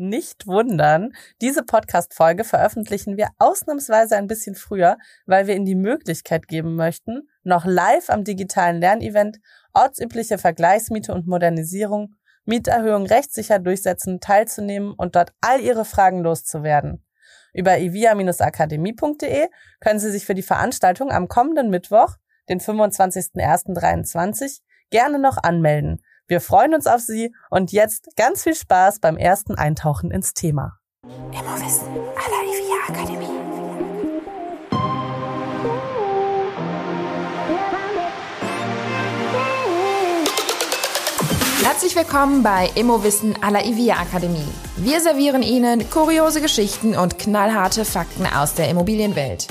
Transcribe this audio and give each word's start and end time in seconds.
Nicht 0.00 0.46
wundern, 0.46 1.12
diese 1.40 1.64
Podcast-Folge 1.64 2.44
veröffentlichen 2.44 3.16
wir 3.16 3.30
ausnahmsweise 3.38 4.16
ein 4.16 4.28
bisschen 4.28 4.54
früher, 4.54 4.96
weil 5.26 5.48
wir 5.48 5.56
Ihnen 5.56 5.64
die 5.64 5.74
Möglichkeit 5.74 6.46
geben 6.46 6.76
möchten, 6.76 7.28
noch 7.42 7.64
live 7.64 8.08
am 8.08 8.22
digitalen 8.22 8.78
Lernevent 8.78 9.38
ortsübliche 9.72 10.38
Vergleichsmiete 10.38 11.12
und 11.12 11.26
Modernisierung, 11.26 12.14
Mieterhöhung 12.44 13.06
rechtssicher 13.06 13.58
durchsetzen, 13.58 14.20
teilzunehmen 14.20 14.92
und 14.92 15.16
dort 15.16 15.32
all 15.40 15.60
Ihre 15.60 15.84
Fragen 15.84 16.22
loszuwerden. 16.22 17.04
Über 17.52 17.80
ivia-akademie.de 17.80 19.48
können 19.80 19.98
Sie 19.98 20.12
sich 20.12 20.26
für 20.26 20.34
die 20.34 20.42
Veranstaltung 20.42 21.10
am 21.10 21.26
kommenden 21.26 21.70
Mittwoch, 21.70 22.14
den 22.48 22.60
25.01.23, 22.60 24.60
gerne 24.90 25.18
noch 25.18 25.38
anmelden. 25.42 26.04
Wir 26.30 26.42
freuen 26.42 26.74
uns 26.74 26.86
auf 26.86 27.00
Sie 27.00 27.34
und 27.48 27.72
jetzt 27.72 28.10
ganz 28.16 28.42
viel 28.42 28.54
Spaß 28.54 29.00
beim 29.00 29.16
ersten 29.16 29.54
Eintauchen 29.54 30.10
ins 30.10 30.34
Thema. 30.34 30.76
Immer 31.02 31.56
Wissen 31.56 31.88
aller 31.88 32.42
IVIA 32.44 32.76
Akademie. 32.86 33.24
Herzlich 41.62 41.96
willkommen 41.96 42.42
bei 42.42 42.68
Immowissen 42.74 43.42
aller 43.42 43.64
IVIA 43.64 43.96
Akademie. 43.96 44.44
Wir 44.76 45.00
servieren 45.00 45.42
Ihnen 45.42 45.88
kuriose 45.88 46.42
Geschichten 46.42 46.94
und 46.94 47.18
knallharte 47.18 47.86
Fakten 47.86 48.26
aus 48.26 48.52
der 48.52 48.68
Immobilienwelt. 48.68 49.48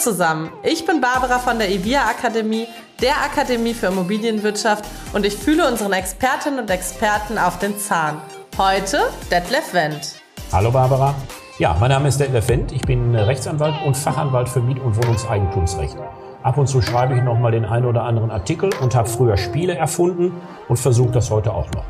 Zusammen, 0.00 0.50
ich 0.62 0.86
bin 0.86 1.00
Barbara 1.00 1.38
von 1.38 1.58
der 1.58 1.70
IVIA 1.70 2.06
Akademie, 2.06 2.66
der 3.02 3.16
Akademie 3.22 3.74
für 3.74 3.88
Immobilienwirtschaft 3.88 4.84
und 5.12 5.26
ich 5.26 5.36
fühle 5.36 5.68
unseren 5.68 5.92
Expertinnen 5.92 6.58
und 6.58 6.70
Experten 6.70 7.36
auf 7.36 7.58
den 7.58 7.78
Zahn. 7.78 8.20
Heute 8.56 8.98
Detlef 9.30 9.74
Wendt. 9.74 10.16
Hallo 10.52 10.70
Barbara. 10.70 11.14
Ja, 11.58 11.76
mein 11.78 11.90
Name 11.90 12.08
ist 12.08 12.18
Detlef 12.18 12.48
Wendt. 12.48 12.72
Ich 12.72 12.80
bin 12.82 13.14
Rechtsanwalt 13.14 13.74
und 13.84 13.94
Fachanwalt 13.94 14.48
für 14.48 14.60
Miet- 14.60 14.80
und 14.80 14.96
Wohnungseigentumsrecht. 14.96 15.96
Ab 16.42 16.56
und 16.56 16.66
zu 16.66 16.80
schreibe 16.80 17.14
ich 17.14 17.22
nochmal 17.22 17.52
den 17.52 17.66
einen 17.66 17.84
oder 17.84 18.04
anderen 18.04 18.30
Artikel 18.30 18.70
und 18.80 18.94
habe 18.94 19.08
früher 19.08 19.36
Spiele 19.36 19.74
erfunden 19.74 20.40
und 20.68 20.78
versuche 20.78 21.12
das 21.12 21.30
heute 21.30 21.52
auch 21.52 21.70
noch. 21.72 21.84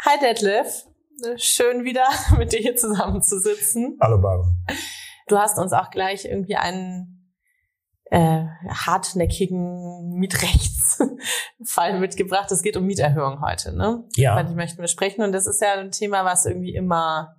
Hi 0.00 0.18
Detlef, 0.22 0.87
schön 1.36 1.84
wieder 1.84 2.06
mit 2.38 2.52
dir 2.52 2.60
hier 2.60 2.76
zusammenzusitzen. 2.76 3.98
Hallo 4.00 4.20
Barbara. 4.20 4.54
Du 5.26 5.38
hast 5.38 5.58
uns 5.58 5.72
auch 5.72 5.90
gleich 5.90 6.24
irgendwie 6.24 6.56
einen 6.56 7.34
äh, 8.04 8.44
hartnäckigen 8.68 10.14
Mietrechtsfall 10.14 11.98
mitgebracht. 11.98 12.50
Es 12.50 12.62
geht 12.62 12.76
um 12.76 12.84
Mieterhöhung 12.86 13.42
heute, 13.42 13.76
ne? 13.76 14.04
Ja. 14.16 14.42
Die 14.42 14.54
möchten 14.54 14.80
wir 14.80 14.88
sprechen. 14.88 15.22
Und 15.22 15.32
das 15.32 15.46
ist 15.46 15.60
ja 15.60 15.74
ein 15.74 15.90
Thema, 15.90 16.24
was 16.24 16.46
irgendwie 16.46 16.74
immer 16.74 17.36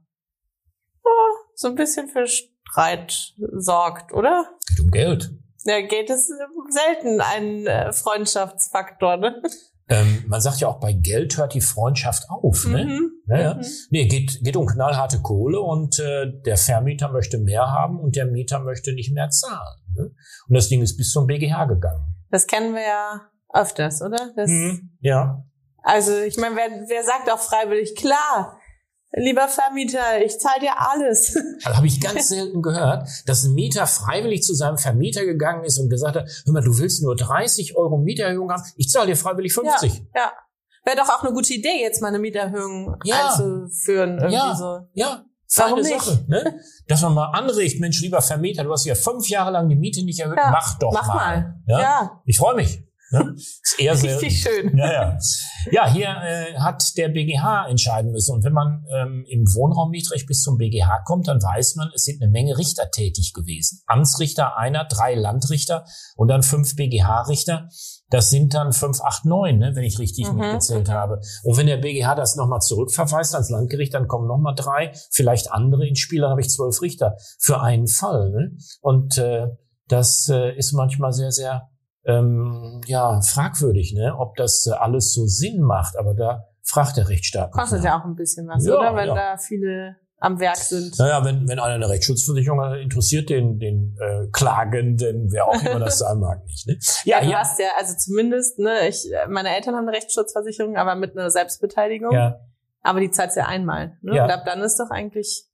oh, 1.04 1.10
so 1.56 1.70
ein 1.70 1.76
bisschen 1.76 2.08
für 2.08 2.28
Streit 2.28 3.34
sorgt, 3.58 4.14
oder? 4.14 4.52
Geht 4.68 4.80
um 4.80 4.92
Geld. 4.92 5.32
Ja, 5.64 5.82
Geld 5.82 6.10
ist 6.10 6.32
selten 6.70 7.22
ein 7.22 7.66
äh, 7.66 7.92
Freundschaftsfaktor, 7.92 9.18
ne? 9.18 9.42
Ähm, 9.90 10.24
man 10.28 10.40
sagt 10.40 10.60
ja 10.60 10.68
auch, 10.68 10.80
bei 10.80 10.94
Geld 10.94 11.38
hört 11.38 11.54
die 11.54 11.62
Freundschaft 11.62 12.30
auf. 12.30 12.66
Ne? 12.68 12.86
Mhm. 12.86 13.12
Ja, 13.28 13.42
ja. 13.42 13.54
Mhm. 13.56 13.66
Nee, 13.90 14.06
geht, 14.08 14.40
geht 14.44 14.56
um 14.56 14.68
knallharte 14.68 15.20
Kohle 15.22 15.60
und 15.60 16.00
äh, 16.00 16.32
der 16.46 16.58
Vermieter 16.58 17.10
möchte 17.12 17.40
mehr 17.40 17.72
haben 17.72 18.00
und 18.00 18.16
der 18.16 18.26
Mieter 18.26 18.60
möchte 18.60 18.94
nicht 18.94 19.12
mehr 19.12 19.30
zahlen. 19.30 19.82
Ne? 19.96 20.12
Und 20.48 20.56
das 20.56 20.70
Ding 20.70 20.82
ist 20.82 20.96
bis 20.98 21.12
zum 21.12 21.26
BGH 21.26 21.66
gegangen. 21.66 22.16
Das 22.30 22.46
kennen 22.46 22.74
wir 22.76 22.84
ja 22.84 23.22
öfters, 23.52 24.02
oder? 24.02 24.32
Das, 24.36 24.50
Mhm. 24.50 24.92
Ja. 25.00 25.44
Also 25.82 26.18
ich 26.20 26.38
meine, 26.38 26.56
wer, 26.56 26.70
wer 26.88 27.04
sagt 27.04 27.32
auch 27.32 27.40
freiwillig, 27.40 27.96
klar, 27.96 28.59
lieber 29.14 29.48
Vermieter, 29.48 30.24
ich 30.24 30.40
zahle 30.40 30.62
dir 30.62 30.74
alles. 30.80 31.36
Also 31.66 31.78
habe 31.78 31.88
ich 31.88 32.00
ganz 32.00 32.30
selten 32.30 32.62
gehört, 32.62 33.08
dass 33.26 33.44
ein 33.44 33.54
Mieter 33.54 33.86
freiwillig 33.88 34.44
zu 34.44 34.54
seinem 34.54 34.78
Vermieter 34.78 35.26
gegangen 35.26 35.64
ist 35.66 35.78
und 35.80 35.90
gesagt 35.90 36.16
hat, 36.16 36.30
hör 36.46 36.54
mal, 36.54 36.62
du 36.64 36.78
willst 36.78 37.02
nur 37.04 37.16
30 37.16 37.76
Euro 37.76 37.98
Mieterhöhung 37.98 38.50
haben, 38.52 38.64
ich 38.78 38.90
zahle 38.90 39.08
dir 39.08 39.16
freiwillig 39.18 39.54
50. 39.54 39.94
Ja, 39.94 40.22
ja. 40.22 40.32
Wäre 40.86 40.98
doch 40.98 41.10
auch 41.10 41.24
eine 41.24 41.34
gute 41.34 41.54
Idee, 41.54 41.82
jetzt 41.82 42.02
mal 42.02 42.08
eine 42.08 42.20
Mieterhöhung 42.20 42.96
Ja. 43.04 43.28
einzuführen. 43.30 44.12
Irgendwie 44.18 44.34
Ja. 44.36 44.56
so. 44.56 44.80
Ja, 44.94 45.26
Warum 45.56 45.78
feine 45.84 45.88
nicht? 45.96 46.02
Sache. 46.02 46.26
Ne? 46.28 46.60
Dass 46.88 47.02
man 47.02 47.14
mal 47.16 47.32
anregt, 47.32 47.80
Mensch, 47.80 48.00
lieber 48.02 48.22
Vermieter, 48.22 48.64
du 48.64 48.72
hast 48.72 48.86
ja 48.86 48.96
fünf 48.96 49.28
Jahre 49.30 49.52
lang 49.52 49.68
die 49.68 49.76
Miete 49.76 50.04
nicht 50.06 50.20
erhöht, 50.20 50.38
Ja, 50.38 50.52
mach 50.52 50.78
doch 50.80 50.94
Mach 50.94 51.08
mal. 51.08 51.56
Ja? 51.68 51.80
Ja. 51.82 52.22
Ich 52.26 52.38
freue 52.38 52.56
mich. 52.56 52.84
Ne? 53.12 53.34
Ist 53.36 53.80
eher 53.80 53.96
selten. 53.96 54.26
Richtig 54.26 54.42
schön. 54.42 54.78
Ja, 54.78 54.92
ja. 54.92 55.18
ja 55.72 55.92
hier 55.92 56.08
äh, 56.08 56.60
hat 56.60 56.98
der 56.98 57.10
BGH 57.10 57.68
entscheiden 57.68 58.12
müssen. 58.12 58.36
Und 58.36 58.44
wenn 58.44 58.54
man 58.54 58.86
ähm, 58.96 59.26
im 59.28 59.46
Wohnraummietrecht 59.46 60.28
bis 60.28 60.42
zum 60.42 60.58
BGH 60.58 61.04
kommt, 61.06 61.28
dann 61.28 61.42
weiß 61.42 61.76
man, 61.76 61.90
es 61.96 62.04
sind 62.04 62.22
eine 62.22 62.32
Menge 62.32 62.58
Richter 62.58 62.92
tätig 62.92 63.34
gewesen. 63.34 63.82
Amtsrichter 63.88 64.58
einer, 64.58 64.86
drei 64.86 65.16
Landrichter 65.16 65.86
und 66.16 66.28
dann 66.28 66.44
fünf 66.44 66.76
BGH-Richter. 66.76 67.70
Das 68.12 68.30
sind 68.30 68.54
dann 68.54 68.74
fünf, 68.74 69.02
acht, 69.02 69.26
neun, 69.26 69.60
ne, 69.60 69.76
wenn 69.76 69.84
ich 69.84 70.00
richtig 70.00 70.28
Mhm. 70.32 70.40
mitgezählt 70.40 70.90
habe. 70.90 71.22
Und 71.44 71.58
wenn 71.58 71.68
der 71.68 71.78
BGH 71.78 72.16
das 72.16 72.36
nochmal 72.36 72.60
zurückverweist 72.62 73.34
ans 73.34 73.50
Landgericht, 73.50 73.94
dann 73.94 74.08
kommen 74.08 74.28
nochmal 74.28 74.56
drei, 74.56 74.92
vielleicht 75.12 75.52
andere 75.52 75.88
ins 75.88 76.00
Spiel. 76.00 76.22
Dann 76.22 76.32
habe 76.32 76.42
ich 76.42 76.50
zwölf 76.50 76.82
Richter 76.82 77.16
für 77.40 77.62
einen 77.62 77.88
Fall. 77.88 78.32
Ne? 78.32 78.58
Und 78.82 79.18
äh, 79.18 79.48
das 79.88 80.30
äh, 80.30 80.56
ist 80.56 80.74
manchmal 80.74 81.14
sehr, 81.14 81.32
sehr 81.32 81.69
ähm, 82.06 82.82
ja, 82.86 83.22
fragwürdig, 83.22 83.94
ne? 83.94 84.16
ob 84.18 84.36
das 84.36 84.66
äh, 84.68 84.76
alles 84.76 85.14
so 85.14 85.26
Sinn 85.26 85.62
macht. 85.62 85.98
Aber 85.98 86.14
da 86.14 86.46
fragt 86.64 86.98
der 86.98 87.10
Rechtsstaat. 87.10 87.52
Kostet 87.52 87.84
ja 87.84 88.00
auch 88.00 88.06
ein 88.06 88.16
bisschen 88.16 88.48
was, 88.48 88.66
Ja, 88.66 88.78
oder? 88.78 88.96
Wenn 88.96 89.08
ja. 89.08 89.16
da 89.16 89.38
viele 89.38 89.96
am 90.20 90.40
Werk 90.40 90.58
sind. 90.58 90.98
Naja, 91.00 91.24
wenn, 91.24 91.48
wenn 91.48 91.60
einer 91.60 91.76
eine 91.76 91.90
Rechtsschutzversicherung 91.90 92.60
hat, 92.62 92.78
interessiert 92.80 93.30
den, 93.30 93.58
den 93.58 93.96
äh, 94.00 94.28
Klagenden, 94.32 95.32
wer 95.32 95.48
auch 95.48 95.62
immer 95.64 95.80
das 95.80 96.00
sein 96.00 96.20
mag, 96.20 96.44
nicht. 96.46 96.68
Ne? 96.68 96.78
Ja, 97.06 97.20
Ja, 97.20 97.24
du 97.24 97.32
ja, 97.32 97.40
hast 97.40 97.60
ja, 97.60 97.68
also 97.78 97.96
zumindest, 97.98 98.60
ne, 98.60 98.88
ich, 98.88 99.10
meine 99.30 99.56
Eltern 99.56 99.76
haben 99.76 99.88
eine 99.88 99.96
Rechtsschutzversicherung, 99.96 100.76
aber 100.76 100.96
mit 100.96 101.18
einer 101.18 101.30
Selbstbeteiligung. 101.30 102.12
ja, 102.12 102.40
Aber 102.82 103.00
die 103.00 103.12
zahlst 103.12 103.38
du 103.38 103.42
ja 103.42 103.48
einmal. 103.48 103.98
Ne? 104.02 104.16
Ja. 104.16 104.26
Und 104.26 104.32
ab 104.32 104.44
dann 104.46 104.62
ist 104.62 104.78
doch 104.78 104.90
eigentlich 104.90 105.49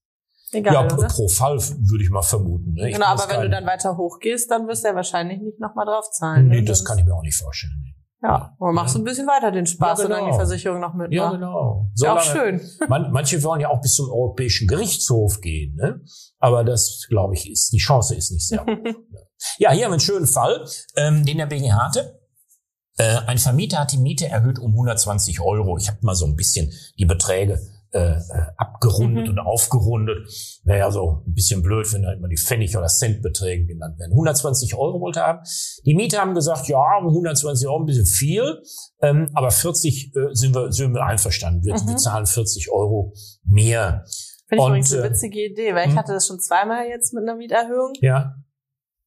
egal, 0.55 0.73
ja 0.73 0.83
pro, 0.83 0.97
oder? 0.99 1.07
pro 1.07 1.27
Fall 1.27 1.57
würde 1.59 2.03
ich 2.03 2.09
mal 2.09 2.21
vermuten. 2.21 2.73
Ne? 2.73 2.89
Ich 2.89 2.95
Genau, 2.95 3.07
aber 3.07 3.17
das 3.23 3.29
wenn 3.29 3.41
du 3.41 3.49
dann 3.49 3.66
weiter 3.66 3.97
hochgehst, 3.97 4.49
dann 4.51 4.67
wirst 4.67 4.83
du 4.83 4.89
ja 4.89 4.95
wahrscheinlich 4.95 5.39
nicht 5.41 5.59
nochmal 5.59 5.85
drauf 5.85 6.09
zahlen. 6.11 6.47
Nee, 6.47 6.61
ne? 6.61 6.63
das 6.67 6.79
Dann 6.79 6.88
kann 6.88 6.97
ich 6.99 7.05
mir 7.05 7.13
auch 7.16 7.21
nicht 7.21 7.38
vorstellen. 7.38 7.73
nee. 7.83 7.91
Ja, 8.23 8.55
aber 8.59 8.71
machst 8.71 8.95
du 8.95 8.99
ein 8.99 9.03
bisschen 9.03 9.27
weiter 9.27 9.51
den 9.51 9.67
Spaß, 9.67 9.99
Ja, 9.99 10.07
genau. 10.07 10.25
die 10.31 10.33
Versicherung 10.35 10.79
noch 10.79 10.93
mitmacht. 10.95 11.11
Ja, 11.13 11.29
genau. 11.31 11.91
Ist 11.93 12.03
ja 12.03 12.13
auch 12.16 12.21
Solange- 12.21 12.59
schön. 12.59 12.69
Man, 12.89 13.11
manche 13.11 13.43
wollen 13.43 13.61
ja 13.61 13.69
auch 13.69 13.81
bis 13.81 13.93
zum 13.93 14.09
Europäischen 14.09 14.67
Gerichtshof 14.67 15.41
gehen, 15.41 15.75
ne? 15.75 16.01
aber 16.39 16.63
das, 16.63 17.05
glaube 17.07 17.35
ich, 17.35 17.51
ist 17.51 17.72
die 17.72 17.77
Chance 17.77 18.16
ist 18.16 18.31
nicht 18.31 18.47
sehr 18.47 18.61
hoch. 18.61 18.67
ja, 19.59 19.72
hier 19.72 19.83
haben 19.83 19.91
wir 19.91 19.93
einen 19.93 19.99
schönen 19.99 20.25
Fall, 20.25 20.66
ähm, 20.95 21.23
den 21.23 21.37
der 21.37 21.45
BGH 21.45 21.77
hatte. 21.87 22.19
Äh, 22.97 23.17
ein 23.27 23.37
Vermieter 23.37 23.79
hat 23.79 23.91
die 23.91 23.97
Miete 23.97 24.27
erhöht 24.27 24.57
um 24.57 24.72
120 24.72 25.41
Euro. 25.41 25.77
Ich 25.77 25.87
habe 25.89 25.99
mal 26.01 26.16
so 26.16 26.25
ein 26.25 26.35
bisschen 26.35 26.72
die 26.97 27.05
Beträge 27.05 27.59
äh, 27.95 28.11
äh, 28.17 28.19
abgerundet 28.57 29.25
Mhm. 29.25 29.29
und 29.31 29.39
aufgerundet. 29.39 30.28
Naja, 30.66 30.91
so 30.91 31.23
ein 31.25 31.33
bisschen 31.33 31.61
blöd, 31.63 31.91
wenn 31.94 32.01
da 32.03 32.11
immer 32.13 32.28
die 32.28 32.35
Pfennig- 32.38 32.75
oder 32.78 32.88
Centbeträge 32.88 33.66
genannt 33.66 33.97
werden. 34.00 34.11
120 34.11 34.75
Euro 34.75 35.00
wollte 35.00 35.22
er 35.22 35.28
haben. 35.28 35.39
Die 35.85 35.95
Mieter 35.95 36.19
haben 36.19 36.34
gesagt, 36.34 36.67
ja, 36.67 36.78
120 37.01 37.67
Euro 37.67 37.79
ein 37.79 37.85
bisschen 37.85 38.05
viel, 38.05 38.61
ähm, 39.01 39.29
aber 39.34 39.50
40 39.50 40.13
äh, 40.16 40.34
sind, 40.34 40.53
wir, 40.53 40.72
sind 40.72 40.94
wir 40.94 41.05
einverstanden. 41.05 41.63
Wir, 41.63 41.73
Mhm. 41.73 41.88
wir 41.88 41.95
zahlen 41.97 42.25
40 42.25 42.69
Euro 42.72 43.13
mehr. 43.45 44.03
Finde 44.47 44.55
ich 44.55 44.59
Und, 44.61 44.67
übrigens 44.72 44.94
eine 44.94 45.01
äh, 45.07 45.09
witzige 45.11 45.45
Idee, 45.45 45.73
weil 45.73 45.85
ich 45.88 45.91
hm? 45.94 46.00
hatte 46.00 46.13
das 46.13 46.28
schon 46.28 46.39
zweimal 46.39 46.85
jetzt 46.88 47.13
mit 47.13 47.23
einer 47.23 47.35
Mieterhöhung 47.35 47.94
Ja, 48.01 48.35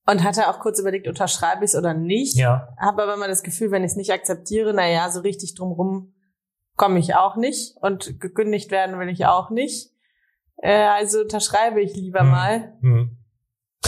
und 0.07 0.25
hatte 0.25 0.49
auch 0.49 0.61
kurz 0.61 0.81
überlegt, 0.81 1.07
unterschreibe 1.07 1.65
ich 1.65 1.73
es 1.73 1.77
oder 1.77 1.93
nicht. 1.95 2.37
ja. 2.37 2.69
Habe 2.81 3.03
aber 3.03 3.15
immer 3.15 3.29
das 3.29 3.43
Gefühl, 3.43 3.71
wenn 3.71 3.85
ich 3.85 3.91
es 3.91 3.97
nicht 3.97 4.11
akzeptiere, 4.11 4.73
na 4.75 4.89
ja, 4.89 5.11
so 5.11 5.21
richtig 5.21 5.55
drumrum 5.55 6.15
komme 6.79 6.99
ich 6.99 7.15
auch 7.15 7.37
nicht 7.37 7.77
und 7.83 8.19
gekündigt 8.21 8.71
werden 8.71 8.99
will 8.99 9.11
ich 9.11 9.27
auch 9.27 9.51
nicht. 9.51 9.91
Äh, 10.57 10.85
also 10.87 11.21
unterschreibe 11.21 11.83
ich 11.83 11.95
lieber 11.95 12.21
Hm. 12.21 12.31
mal. 12.31 12.73
Hm. 12.81 13.19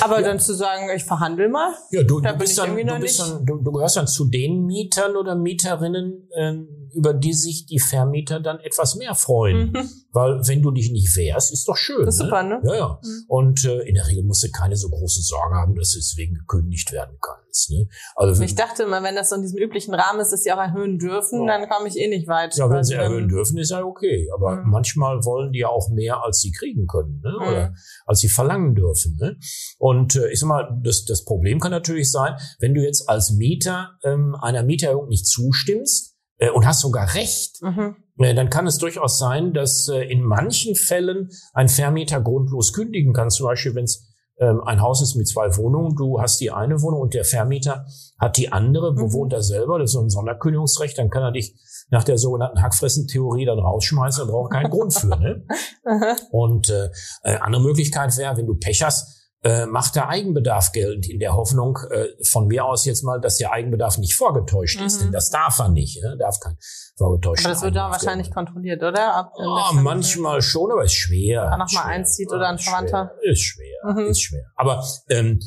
Aber 0.03 0.21
Ja. 0.21 0.29
dann 0.29 0.39
zu 0.41 0.55
sagen, 0.55 0.89
ich 0.95 1.05
verhandle 1.05 1.49
mal. 1.49 1.75
Ja, 1.91 2.03
du, 2.03 2.21
Da 2.21 2.33
du 2.33 2.39
bist 2.39 2.59
dann, 2.59 2.77
du, 2.77 2.99
bist 3.01 3.21
dann 3.21 3.45
du, 3.47 3.57
du 3.63 3.73
gehörst 3.73 3.97
dann 3.97 4.07
zu 4.07 4.27
den 4.29 4.67
Mietern 4.67 5.17
oder 5.17 5.35
Mieterinnen, 5.35 6.29
ähm, 6.37 6.80
über 6.95 7.15
die 7.15 7.33
sich 7.33 7.67
die 7.67 7.79
Vermieter 7.79 8.41
dann 8.41 8.61
etwas 8.61 8.97
mehr 8.97 9.15
freuen. 9.15 9.73
Mhm. 9.73 9.91
Weil 10.13 10.41
wenn 10.47 10.63
du 10.63 10.71
dich 10.71 10.91
nicht 10.91 11.17
wehrst, 11.17 11.53
ist 11.53 11.69
doch 11.69 11.77
schön. 11.77 12.05
Das 12.05 12.15
ist 12.15 12.21
ne? 12.21 12.27
super, 12.27 12.43
ne? 12.43 12.61
Ja, 12.65 12.75
ja. 12.75 13.01
Mhm. 13.03 13.25
Und 13.29 13.65
äh, 13.65 13.81
in 13.83 13.95
der 13.95 14.07
Regel 14.07 14.25
musst 14.25 14.43
du 14.43 14.51
keine 14.51 14.77
so 14.77 14.89
große 14.89 15.23
Sorge 15.23 15.55
haben, 15.55 15.75
dass 15.77 15.93
du 15.93 15.99
deswegen 15.99 16.35
gekündigt 16.35 16.93
werden 16.93 17.17
kannst. 17.21 17.71
Ne? 17.71 17.89
Also 18.17 18.43
ich 18.43 18.55
dachte 18.55 18.85
immer, 18.85 19.03
wenn 19.03 19.15
das 19.15 19.31
so 19.31 19.37
in 19.37 19.43
diesem 19.43 19.59
üblichen 19.59 19.95
Rahmen 19.95 20.21
ist, 20.21 20.31
dass 20.31 20.43
sie 20.43 20.53
auch 20.53 20.59
erhöhen 20.59 20.99
dürfen, 20.99 21.47
ja. 21.47 21.59
dann 21.59 21.69
komme 21.69 21.89
ich 21.89 21.97
eh 21.97 22.09
nicht 22.09 22.27
weit. 22.27 22.57
Ja, 22.57 22.69
wenn 22.71 22.83
sie 22.83 22.95
erhöhen 22.95 23.29
dürfen, 23.29 23.59
ist 23.59 23.71
ja 23.71 23.85
okay. 23.85 24.29
Aber 24.35 24.57
mhm. 24.57 24.71
manchmal 24.71 25.25
wollen 25.25 25.53
die 25.53 25.61
ja 25.61 25.69
auch 25.69 25.91
mehr, 25.91 26.25
als 26.25 26.41
sie 26.41 26.51
kriegen 26.51 26.87
können. 26.87 27.21
Ne? 27.23 27.37
Oder 27.37 27.71
mhm. 27.71 27.77
als 28.07 28.21
sie 28.21 28.29
verlangen 28.29 28.75
dürfen. 28.75 29.17
Ne? 29.17 29.37
Und 29.79 30.17
äh, 30.17 30.31
ich 30.31 30.41
sag 30.41 30.49
mal, 30.49 30.81
das, 30.83 31.05
das 31.05 31.25
Problem 31.25 31.61
kann 31.61 31.71
natürlich 31.71 32.11
sein, 32.11 32.35
wenn 32.59 32.75
du 32.75 32.83
jetzt 32.83 33.09
als 33.09 33.31
Mieter 33.31 33.91
ähm, 34.03 34.35
einer 34.41 34.65
Mieterhöhung 34.65 35.09
nicht 35.09 35.27
zustimmst, 35.27 36.10
und 36.49 36.67
hast 36.67 36.81
sogar 36.81 37.15
recht, 37.15 37.61
mhm. 37.63 37.97
äh, 38.19 38.35
dann 38.35 38.49
kann 38.49 38.67
es 38.67 38.79
durchaus 38.79 39.19
sein, 39.19 39.53
dass 39.53 39.89
äh, 39.89 40.01
in 40.03 40.23
manchen 40.23 40.75
Fällen 40.75 41.31
ein 41.53 41.69
Vermieter 41.69 42.21
grundlos 42.21 42.73
kündigen 42.73 43.13
kann. 43.13 43.31
Zum 43.31 43.47
Beispiel, 43.47 43.75
wenn 43.75 43.85
es 43.85 44.07
ähm, 44.39 44.63
ein 44.65 44.81
Haus 44.81 45.03
ist 45.03 45.17
mit 45.17 45.29
zwei 45.29 45.55
Wohnungen, 45.57 45.95
du 45.97 46.21
hast 46.21 46.41
die 46.41 46.51
eine 46.51 46.81
Wohnung 46.81 47.03
und 47.03 47.15
der 47.15 47.25
Vermieter 47.25 47.85
hat 48.19 48.39
die 48.39 48.51
andere, 48.51 48.93
mhm. 48.93 49.13
wohnt 49.13 49.33
er 49.35 49.43
selber, 49.43 49.79
das 49.79 49.91
ist 49.91 49.95
so 49.95 50.01
ein 50.01 50.09
Sonderkündigungsrecht, 50.09 50.97
dann 50.97 51.11
kann 51.11 51.23
er 51.23 51.33
dich 51.33 51.55
nach 51.91 52.05
der 52.05 52.17
sogenannten 52.17 52.63
Hackfressen-Theorie 52.63 53.45
dann 53.45 53.59
rausschmeißen, 53.59 54.27
da 54.27 54.33
braucht 54.33 54.53
keinen 54.53 54.71
Grund 54.71 54.95
für. 54.95 55.09
Ne? 55.09 55.45
und 56.31 56.71
äh, 56.71 56.89
äh, 57.23 57.37
andere 57.37 57.63
Möglichkeit 57.63 58.17
wäre, 58.17 58.37
wenn 58.37 58.47
du 58.47 58.55
Pech 58.55 58.83
hast, 58.83 59.20
äh, 59.43 59.67
macht 59.67 59.97
der 59.97 60.09
Eigenbedarf 60.09 60.73
geltend 60.73 61.09
in 61.09 61.19
der 61.19 61.35
Hoffnung 61.35 61.79
äh, 61.91 62.09
von 62.25 62.47
mir 62.47 62.65
aus 62.65 62.85
jetzt 62.85 63.03
mal, 63.03 63.21
dass 63.21 63.37
der 63.39 63.53
Eigenbedarf 63.53 63.99
nicht 63.99 64.15
vorgetäuscht 64.15 64.81
mhm. 64.81 64.87
ist, 64.87 65.01
denn 65.01 65.13
das 65.13 65.31
darf 65.31 65.59
er 65.59 65.71
nicht, 65.71 66.03
ne? 66.03 66.17
darf 66.19 66.39
kein 66.41 66.59
vorgetäuscht. 66.97 67.45
Aber 67.45 67.55
das 67.55 67.63
wird 67.63 67.75
ja 67.75 67.91
wahrscheinlich 67.91 68.27
gelten. 68.27 68.35
kontrolliert, 68.35 68.83
oder? 68.83 69.15
Ab, 69.15 69.33
oh, 69.37 69.75
manchmal 69.75 70.43
schon, 70.43 70.71
aber 70.71 70.85
ist 70.85 70.95
schwer. 70.95 71.49
Wenn 71.51 71.59
noch 71.59 71.73
mal 71.73 71.85
einzieht 71.85 72.31
oder 72.31 72.49
ein 72.49 72.59
Verwandter. 72.59 73.13
Ist 73.23 73.41
schwer, 73.41 73.95
mhm. 73.95 74.07
ist 74.07 74.21
schwer. 74.21 74.45
Aber 74.57 74.85
ähm, 75.09 75.41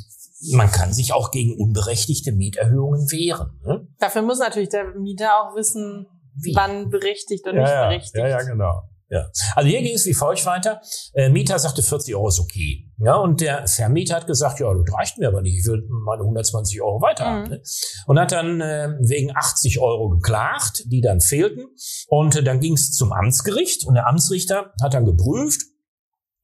man 0.52 0.72
kann 0.72 0.92
sich 0.92 1.14
auch 1.14 1.32
gegen 1.32 1.56
unberechtigte 1.58 2.32
Mieterhöhungen 2.32 3.12
wehren. 3.12 3.60
Ne? 3.64 3.88
Dafür 4.00 4.24
muss 4.24 4.40
natürlich 4.40 4.70
der 4.70 4.96
Mieter 4.96 5.30
auch 5.40 5.56
wissen, 5.56 6.08
Wie? 6.36 6.56
wann 6.56 6.90
berechtigt 6.90 7.46
und 7.46 7.56
ja, 7.56 7.62
nicht 7.62 7.74
berechtigt. 7.74 8.16
Ja, 8.16 8.28
ja, 8.28 8.42
genau. 8.42 8.82
Ja. 9.10 9.30
Also 9.56 9.70
hier 9.70 9.82
ging 9.84 9.96
es 9.96 10.06
wie 10.08 10.14
folgt 10.14 10.46
weiter. 10.46 10.82
Äh, 11.14 11.30
Mieter 11.30 11.60
sagte 11.60 11.84
40 11.84 12.16
Euro 12.16 12.30
ist 12.30 12.40
okay. 12.40 12.83
Ja, 13.04 13.16
und 13.16 13.42
der 13.42 13.68
Vermieter 13.68 14.16
hat 14.16 14.28
gesagt, 14.28 14.62
ja, 14.62 14.74
das 14.74 14.96
reicht 14.96 15.18
mir 15.18 15.28
aber 15.28 15.42
nicht, 15.42 15.60
ich 15.60 15.66
will 15.66 15.86
meine 15.90 16.22
120 16.22 16.82
Euro 16.82 17.02
weiter 17.02 17.26
haben. 17.26 17.44
Mhm. 17.44 17.50
Ne? 17.50 17.62
Und 18.08 18.20
hat 18.20 18.32
dann 18.32 18.62
äh, 18.62 18.90
wegen 19.02 19.36
80 19.36 19.80
Euro 19.80 20.10
geklagt, 20.10 20.84
die 20.86 21.02
dann 21.02 21.20
fehlten. 21.20 21.66
Und 22.08 22.38
äh, 22.38 22.44
dann 22.44 22.62
ging 22.62 22.74
es 22.74 22.94
zum 22.94 23.12
Amtsgericht 23.12 23.86
und 23.86 23.96
der 23.96 24.08
Amtsrichter 24.08 24.72
hat 24.82 24.94
dann 24.94 25.06
geprüft 25.06 25.64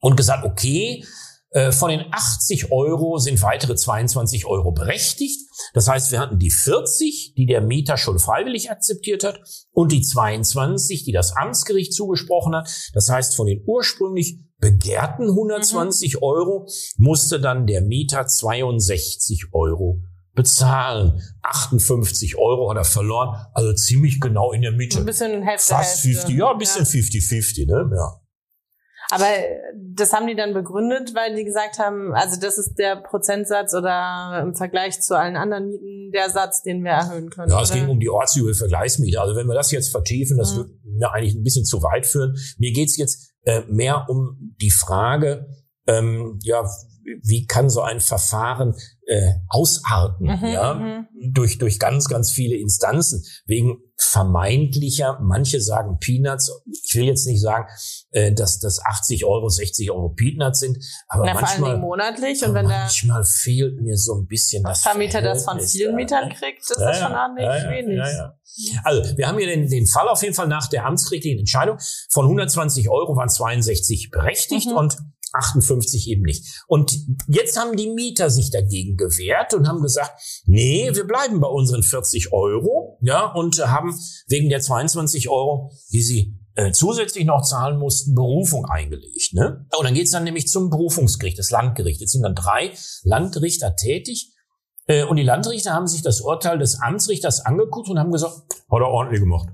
und 0.01 0.17
gesagt, 0.17 0.43
okay, 0.43 1.05
äh, 1.51 1.71
von 1.71 1.89
den 1.89 2.05
80 2.11 2.73
Euro 2.73 3.19
sind 3.19 3.41
weitere 3.41 3.75
22 3.75 4.45
Euro 4.45 4.73
berechtigt. 4.73 5.49
Das 5.73 5.87
heißt, 5.87 6.11
wir 6.11 6.19
hatten 6.19 6.39
die 6.39 6.51
40, 6.51 7.35
die 7.37 7.45
der 7.45 7.61
Mieter 7.61 7.95
schon 7.95 8.19
freiwillig 8.19 8.69
akzeptiert 8.69 9.23
hat, 9.23 9.39
und 9.71 9.93
die 9.93 10.01
22, 10.01 11.05
die 11.05 11.13
das 11.13 11.35
Amtsgericht 11.37 11.93
zugesprochen 11.93 12.53
hat. 12.53 12.69
Das 12.93 13.09
heißt, 13.09 13.35
von 13.35 13.47
den 13.47 13.63
ursprünglich 13.65 14.39
begehrten 14.59 15.29
120 15.29 16.15
mhm. 16.15 16.23
Euro 16.23 16.67
musste 16.97 17.39
dann 17.39 17.65
der 17.65 17.81
Mieter 17.81 18.27
62 18.27 19.47
Euro 19.53 20.01
bezahlen. 20.33 21.21
58 21.41 22.37
Euro 22.37 22.69
hat 22.69 22.77
er 22.77 22.85
verloren, 22.85 23.35
also 23.53 23.73
ziemlich 23.73 24.21
genau 24.21 24.51
in 24.51 24.61
der 24.61 24.71
Mitte. 24.71 24.99
Ein 24.99 25.05
bisschen 25.05 25.41
Hälfte, 25.41 25.73
Fast 25.73 26.01
50, 26.01 26.37
ja, 26.37 26.51
ein 26.51 26.57
bisschen 26.57 26.85
50-50, 26.85 27.67
ja. 27.67 27.83
ne? 27.83 27.95
Ja. 27.95 28.21
Aber 29.11 29.25
das 29.75 30.13
haben 30.13 30.27
die 30.27 30.35
dann 30.35 30.53
begründet, 30.53 31.15
weil 31.15 31.35
die 31.35 31.43
gesagt 31.43 31.79
haben, 31.79 32.13
also 32.13 32.39
das 32.39 32.59
ist 32.59 32.75
der 32.75 32.95
Prozentsatz 32.95 33.73
oder 33.73 34.39
im 34.43 34.53
Vergleich 34.53 35.01
zu 35.01 35.17
allen 35.17 35.35
anderen 35.35 35.69
Mieten 35.69 36.11
der 36.13 36.29
Satz, 36.29 36.61
den 36.61 36.83
wir 36.83 36.91
erhöhen 36.91 37.31
können. 37.31 37.51
Ja, 37.51 37.61
es 37.61 37.71
oder? 37.71 37.79
ging 37.79 37.89
um 37.89 37.99
die 37.99 38.09
ortsübliche 38.09 38.59
Vergleichsmiete. 38.59 39.19
Also 39.19 39.35
wenn 39.35 39.47
wir 39.47 39.55
das 39.55 39.71
jetzt 39.71 39.89
vertiefen, 39.89 40.37
das 40.37 40.53
mhm. 40.53 40.57
wird 40.57 40.69
mir 40.83 41.11
eigentlich 41.11 41.33
ein 41.33 41.43
bisschen 41.43 41.65
zu 41.65 41.81
weit 41.81 42.05
führen. 42.05 42.37
Mir 42.59 42.71
geht's 42.71 42.97
jetzt 42.97 43.28
äh, 43.43 43.61
mehr 43.67 44.05
um 44.09 44.55
die 44.61 44.71
Frage, 44.71 45.47
ähm, 45.87 46.39
ja, 46.43 46.63
wie 47.23 47.45
kann 47.47 47.69
so 47.69 47.81
ein 47.81 47.99
Verfahren 47.99 48.75
äh, 49.07 49.33
ausarten, 49.47 50.27
mhm, 50.27 50.45
ja, 50.45 50.73
mhm. 50.73 51.07
durch 51.33 51.57
durch 51.57 51.79
ganz 51.79 52.07
ganz 52.07 52.31
viele 52.31 52.55
Instanzen 52.55 53.23
wegen 53.45 53.77
vermeintlicher, 54.01 55.19
manche 55.21 55.59
sagen 55.59 55.97
Peanuts. 55.99 56.63
Ich 56.85 56.95
will 56.95 57.03
jetzt 57.03 57.27
nicht 57.27 57.41
sagen, 57.41 57.67
äh, 58.11 58.31
dass 58.31 58.59
das 58.59 58.83
80 58.83 59.25
Euro, 59.25 59.49
60 59.49 59.91
Euro 59.91 60.09
Peanuts 60.09 60.59
sind, 60.59 60.77
aber 61.09 61.25
Na, 61.25 61.33
manchmal 61.33 61.77
monatlich 61.77 62.43
und 62.45 62.53
wenn 62.53 62.65
manchmal 62.65 63.23
fehlt 63.25 63.81
mir 63.81 63.97
so 63.97 64.15
ein 64.15 64.25
bisschen 64.25 64.63
das 64.63 64.81
Vermieter 64.81 65.21
das 65.21 65.43
von 65.43 65.59
vielen 65.59 65.95
Mietern 65.95 66.29
kriegt, 66.29 66.61
ist 66.61 66.79
ja, 66.79 66.87
das 66.87 66.99
schon 66.99 67.11
ordentlich 67.11 67.45
ja, 67.45 67.57
ja, 67.57 67.69
wenig. 67.69 67.97
Ja, 67.97 68.35
also 68.83 69.17
wir 69.17 69.27
haben 69.27 69.37
hier 69.37 69.47
den, 69.47 69.69
den 69.69 69.85
Fall 69.85 70.07
auf 70.07 70.23
jeden 70.23 70.33
Fall 70.33 70.47
nach 70.47 70.67
der 70.67 70.85
amtsgerichtlichen 70.85 71.39
Entscheidung 71.39 71.77
von 72.09 72.25
120 72.25 72.89
Euro 72.89 73.15
waren 73.15 73.29
62 73.29 74.11
berechtigt 74.11 74.69
mhm. 74.69 74.77
und 74.77 74.97
58 75.33 76.09
eben 76.09 76.23
nicht. 76.23 76.63
Und 76.67 76.97
jetzt 77.27 77.57
haben 77.59 77.75
die 77.75 77.89
Mieter 77.89 78.29
sich 78.29 78.51
dagegen 78.51 78.97
gewehrt 78.97 79.53
und 79.53 79.67
haben 79.67 79.81
gesagt, 79.81 80.11
nee, 80.45 80.89
wir 80.93 81.05
bleiben 81.05 81.39
bei 81.39 81.47
unseren 81.47 81.83
40 81.83 82.33
Euro, 82.33 82.97
ja, 83.01 83.31
und 83.31 83.57
haben 83.59 83.97
wegen 84.27 84.49
der 84.49 84.61
22 84.61 85.29
Euro, 85.29 85.71
die 85.91 86.01
sie 86.01 86.39
äh, 86.55 86.71
zusätzlich 86.71 87.25
noch 87.25 87.41
zahlen 87.41 87.79
mussten, 87.79 88.15
Berufung 88.15 88.65
eingelegt. 88.65 89.33
Ne? 89.33 89.65
Und 89.77 89.85
dann 89.85 89.93
geht's 89.93 90.11
dann 90.11 90.25
nämlich 90.25 90.47
zum 90.47 90.69
Berufungsgericht, 90.69 91.39
das 91.39 91.51
Landgericht. 91.51 92.01
Jetzt 92.01 92.11
sind 92.11 92.23
dann 92.23 92.35
drei 92.35 92.73
Landrichter 93.03 93.75
tätig. 93.75 94.33
Äh, 94.87 95.05
und 95.05 95.15
die 95.15 95.23
Landrichter 95.23 95.73
haben 95.73 95.87
sich 95.87 96.01
das 96.01 96.21
Urteil 96.21 96.57
des 96.57 96.81
Amtsrichters 96.81 97.45
angeguckt 97.45 97.89
und 97.89 97.97
haben 97.97 98.11
gesagt, 98.11 98.33
hat 98.33 98.81
er 98.81 98.87
ordentlich 98.87 99.21
gemacht. 99.21 99.49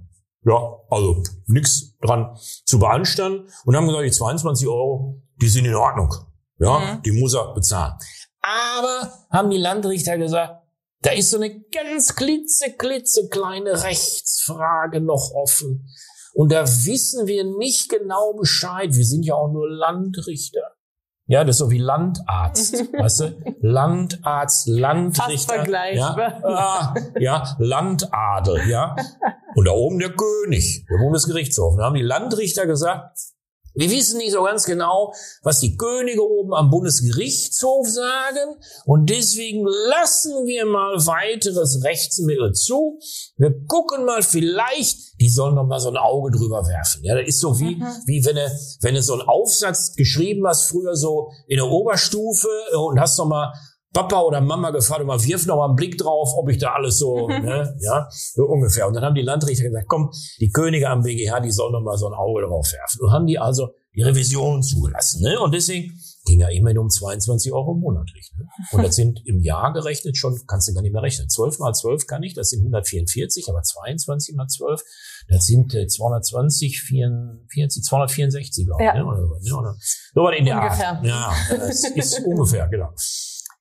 Ja, 0.45 0.78
also 0.89 1.24
nichts 1.48 1.95
dran 2.01 2.38
zu 2.66 2.80
beanstanden 2.80 3.50
und 3.66 3.75
haben 3.75 3.88
gesagt, 3.88 4.06
die 4.06 4.12
22 4.12 4.68
Euro, 4.68 5.21
die 5.41 5.47
sind 5.47 5.65
in 5.65 5.75
Ordnung. 5.75 6.13
Ja, 6.57 6.79
mhm. 6.79 7.01
die 7.03 7.11
muss 7.11 7.33
er 7.33 7.53
bezahlen. 7.53 7.93
Aber 8.41 9.11
haben 9.31 9.49
die 9.49 9.57
Landrichter 9.57 10.17
gesagt, 10.17 10.61
da 11.01 11.11
ist 11.11 11.29
so 11.29 11.37
eine 11.37 11.61
ganz 11.71 12.15
klitze, 12.15 12.71
klitze 12.71 13.27
kleine 13.29 13.83
Rechtsfrage 13.83 15.01
noch 15.01 15.31
offen. 15.33 15.87
Und 16.33 16.51
da 16.51 16.63
wissen 16.63 17.27
wir 17.27 17.43
nicht 17.43 17.89
genau 17.89 18.33
Bescheid. 18.33 18.93
Wir 18.93 19.05
sind 19.05 19.23
ja 19.23 19.35
auch 19.35 19.51
nur 19.51 19.69
Landrichter. 19.69 20.75
Ja, 21.27 21.43
das 21.43 21.55
ist 21.55 21.59
so 21.59 21.71
wie 21.71 21.79
Landarzt, 21.79 22.73
weißt 22.93 23.19
du? 23.21 23.55
Landarzt, 23.61 24.67
Landrichter. 24.67 25.31
Fast 25.31 25.51
vergleichbar. 25.51 26.41
Ja, 26.41 26.43
ah, 26.43 26.95
ja, 27.19 27.55
Landadel, 27.57 28.69
ja. 28.69 28.95
Und 29.55 29.65
da 29.65 29.71
oben 29.71 29.97
der 29.97 30.11
König, 30.11 30.85
der 30.89 30.97
Bundesgerichtshof. 30.97 31.77
Da 31.77 31.85
haben 31.85 31.95
die 31.95 32.03
Landrichter 32.03 32.67
gesagt, 32.67 33.17
wir 33.75 33.89
wissen 33.89 34.18
nicht 34.18 34.31
so 34.31 34.44
ganz 34.44 34.66
genau, 34.66 35.13
was 35.44 35.60
die 35.60 35.75
Könige 35.75 36.22
oben 36.22 36.54
am 36.54 36.69
Bundesgerichtshof 36.69 37.88
sagen 37.88 38.56
und 38.86 39.10
deswegen 39.10 39.66
lassen 39.66 40.45
wir 40.45 40.66
mal 40.66 40.95
weiteres 41.06 41.83
Rechtsmittel 41.83 42.54
zu. 42.54 42.99
Wir 43.38 43.54
gucken 43.68 44.06
mal 44.06 44.23
vielleicht, 44.23 45.19
die 45.19 45.30
sollen 45.30 45.56
noch 45.56 45.66
mal 45.66 45.80
so 45.80 45.90
ein 45.90 45.97
Auge 45.97 46.31
drüber 46.31 46.66
werfen. 46.68 47.04
Ja, 47.04 47.16
das 47.16 47.28
ist 47.28 47.40
so 47.40 47.59
wie, 47.59 47.76
mhm. 47.76 47.85
wie 48.06 48.23
wenn 48.26 48.35
du, 48.35 48.52
wenn 48.81 48.95
du 48.95 49.02
so 49.02 49.14
einen 49.14 49.28
Aufsatz 49.28 49.94
geschrieben 49.95 50.47
hast, 50.47 50.69
früher 50.69 50.95
so 50.95 51.31
in 51.47 51.57
der 51.57 51.68
Oberstufe 51.68 52.47
und 52.78 52.99
hast 52.99 53.18
noch 53.18 53.28
mal 53.28 53.54
Papa 53.95 54.19
oder 54.19 54.42
Mama 54.42 54.71
gefragt, 54.71 55.02
immer 55.02 55.23
wirf 55.23 55.45
noch 55.45 55.56
mal 55.56 55.68
einen 55.68 55.75
Blick 55.75 55.97
drauf, 55.97 56.33
ob 56.35 56.49
ich 56.49 56.57
da 56.57 56.73
alles 56.73 56.97
so, 56.99 57.28
ne, 57.30 57.73
ja, 57.80 58.07
so 58.11 58.44
ungefähr. 58.44 58.87
Und 58.87 58.94
dann 58.94 59.04
haben 59.06 59.16
die 59.16 59.21
Landrichter 59.21 59.64
gesagt, 59.64 59.87
komm, 59.87 60.11
die 60.42 60.52
Könige 60.52 60.90
am 60.90 61.02
BGH, 61.02 61.40
die 61.40 61.52
sollen 61.52 61.71
noch 61.71 61.81
mal 61.81 61.97
so 61.97 62.07
ein 62.07 62.14
Auge 62.14 62.42
drauf 62.42 62.69
werfen. 62.73 62.99
Und 63.02 63.11
haben 63.11 63.25
die 63.25 63.40
also 63.40 63.69
die 63.95 64.02
Revision 64.02 64.61
zugelassen, 64.61 65.23
ne? 65.23 65.40
Und 65.40 65.54
deswegen 65.54 65.94
ging 66.25 66.42
ja 66.42 66.49
immerhin 66.49 66.80
um 66.80 66.90
22 66.90 67.54
Euro 67.54 67.73
monatlich. 67.73 68.31
Ne? 68.37 68.45
Und 68.71 68.83
das 68.83 68.95
sind 68.95 69.21
im 69.25 69.40
Jahr 69.40 69.71
gerechnet 69.71 70.18
schon, 70.18 70.37
kannst 70.47 70.68
du 70.68 70.73
gar 70.73 70.81
nicht 70.81 70.92
mehr 70.92 71.04
rechnen. 71.04 71.30
12 71.30 71.59
mal 71.59 71.71
12 71.71 72.07
kann 72.07 72.23
ich, 72.23 72.33
das 72.33 72.49
sind 72.49 72.61
144, 72.61 73.47
aber 73.47 73.61
22 73.61 74.35
mal 74.35 74.47
12, 74.47 74.81
das 75.30 75.45
sind 75.45 75.73
äh, 75.73 75.87
220, 75.87 76.81
44, 76.81 77.83
264, 77.83 78.66
glaube 78.66 78.83
ich. 78.83 78.87
Ja. 78.87 78.95
Ne? 78.95 79.06
Oder, 79.06 79.21
ne? 79.21 79.56
Oder, 79.56 79.75
so 80.14 80.30
in 80.30 80.45
der 80.45 80.61
ungefähr. 80.61 80.90
Art. 80.90 81.06
Ja, 81.06 81.33
das 81.49 81.83
ist 81.95 82.19
ungefähr, 82.25 82.68
genau. 82.68 82.90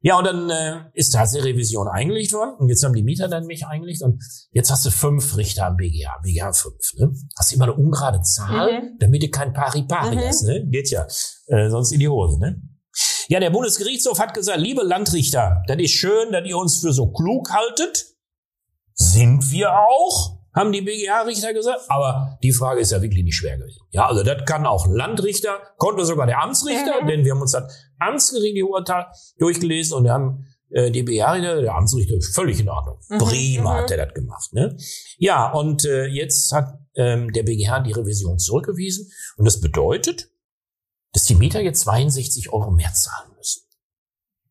Ja, 0.04 0.18
und 0.18 0.24
dann 0.26 0.50
äh, 0.50 0.82
ist 0.92 1.14
tatsächlich 1.14 1.54
Revision 1.54 1.88
eingelegt 1.88 2.34
worden 2.34 2.56
und 2.58 2.68
jetzt 2.68 2.84
haben 2.84 2.92
die 2.92 3.02
Mieter 3.02 3.26
dann 3.26 3.46
mich 3.46 3.66
eingelegt 3.66 4.02
und 4.02 4.22
jetzt 4.52 4.70
hast 4.70 4.84
du 4.84 4.90
fünf 4.90 5.34
Richter 5.38 5.66
am 5.66 5.76
BGH, 5.78 6.18
BGH 6.22 6.52
fünf. 6.52 6.92
Ne? 6.98 7.10
Hast 7.38 7.50
du 7.50 7.56
immer 7.56 7.64
eine 7.64 7.74
ungerade 7.74 8.20
Zahl, 8.20 8.82
mhm. 8.82 8.98
damit 8.98 9.22
du 9.22 9.30
kein 9.30 9.54
Pari-Pari 9.54 10.16
mhm. 10.16 10.20
hast. 10.20 10.42
Ne? 10.42 10.66
Geht 10.66 10.90
ja, 10.90 11.06
äh, 11.46 11.70
sonst 11.70 11.90
in 11.92 12.00
die 12.00 12.08
Hose. 12.08 12.38
Ne? 12.38 12.60
Ja, 13.28 13.40
der 13.40 13.48
Bundesgerichtshof 13.48 14.18
hat 14.18 14.34
gesagt, 14.34 14.58
liebe 14.58 14.82
Landrichter, 14.82 15.62
das 15.68 15.78
ist 15.78 15.92
schön, 15.92 16.32
dass 16.32 16.46
ihr 16.46 16.58
uns 16.58 16.80
für 16.80 16.92
so 16.92 17.10
klug 17.10 17.50
haltet. 17.50 18.04
Sind 18.92 19.50
wir 19.52 19.72
auch. 19.72 20.33
Haben 20.54 20.72
die 20.72 20.82
BGH-Richter 20.82 21.52
gesagt. 21.52 21.80
Aber 21.88 22.38
die 22.42 22.52
Frage 22.52 22.80
ist 22.80 22.92
ja 22.92 23.02
wirklich 23.02 23.24
nicht 23.24 23.36
schwer 23.36 23.58
gewesen. 23.58 23.80
Ja, 23.90 24.06
also 24.06 24.22
das 24.22 24.44
kann 24.44 24.66
auch 24.66 24.86
ein 24.86 24.94
Landrichter, 24.94 25.58
konnte 25.76 26.04
sogar 26.04 26.26
der 26.26 26.42
Amtsrichter, 26.42 27.02
mhm. 27.02 27.06
denn 27.06 27.24
wir 27.24 27.32
haben 27.32 27.42
uns 27.42 27.52
das 27.52 27.72
amtsgerichtliche 27.98 28.66
Urteil 28.66 29.06
durchgelesen 29.38 29.96
und 29.96 30.04
wir 30.04 30.12
haben 30.12 30.46
äh, 30.70 30.90
die 30.90 31.02
BGH-Richter, 31.02 31.60
der 31.60 31.74
Amtsrichter, 31.74 32.14
völlig 32.32 32.60
in 32.60 32.68
Ordnung. 32.68 32.98
Mhm. 33.08 33.18
Prima 33.18 33.74
mhm. 33.74 33.78
hat 33.78 33.90
er 33.90 34.06
das 34.06 34.14
gemacht. 34.14 34.52
Ne? 34.52 34.76
Ja, 35.18 35.52
und 35.52 35.84
äh, 35.84 36.06
jetzt 36.06 36.52
hat 36.52 36.78
ähm, 36.96 37.32
der 37.32 37.42
BGH 37.42 37.80
die 37.80 37.92
Revision 37.92 38.38
zurückgewiesen 38.38 39.10
und 39.36 39.44
das 39.44 39.60
bedeutet, 39.60 40.30
dass 41.12 41.24
die 41.24 41.34
Mieter 41.34 41.60
jetzt 41.60 41.80
62 41.80 42.52
Euro 42.52 42.70
mehr 42.70 42.92
zahlen 42.92 43.30
müssen. 43.36 43.63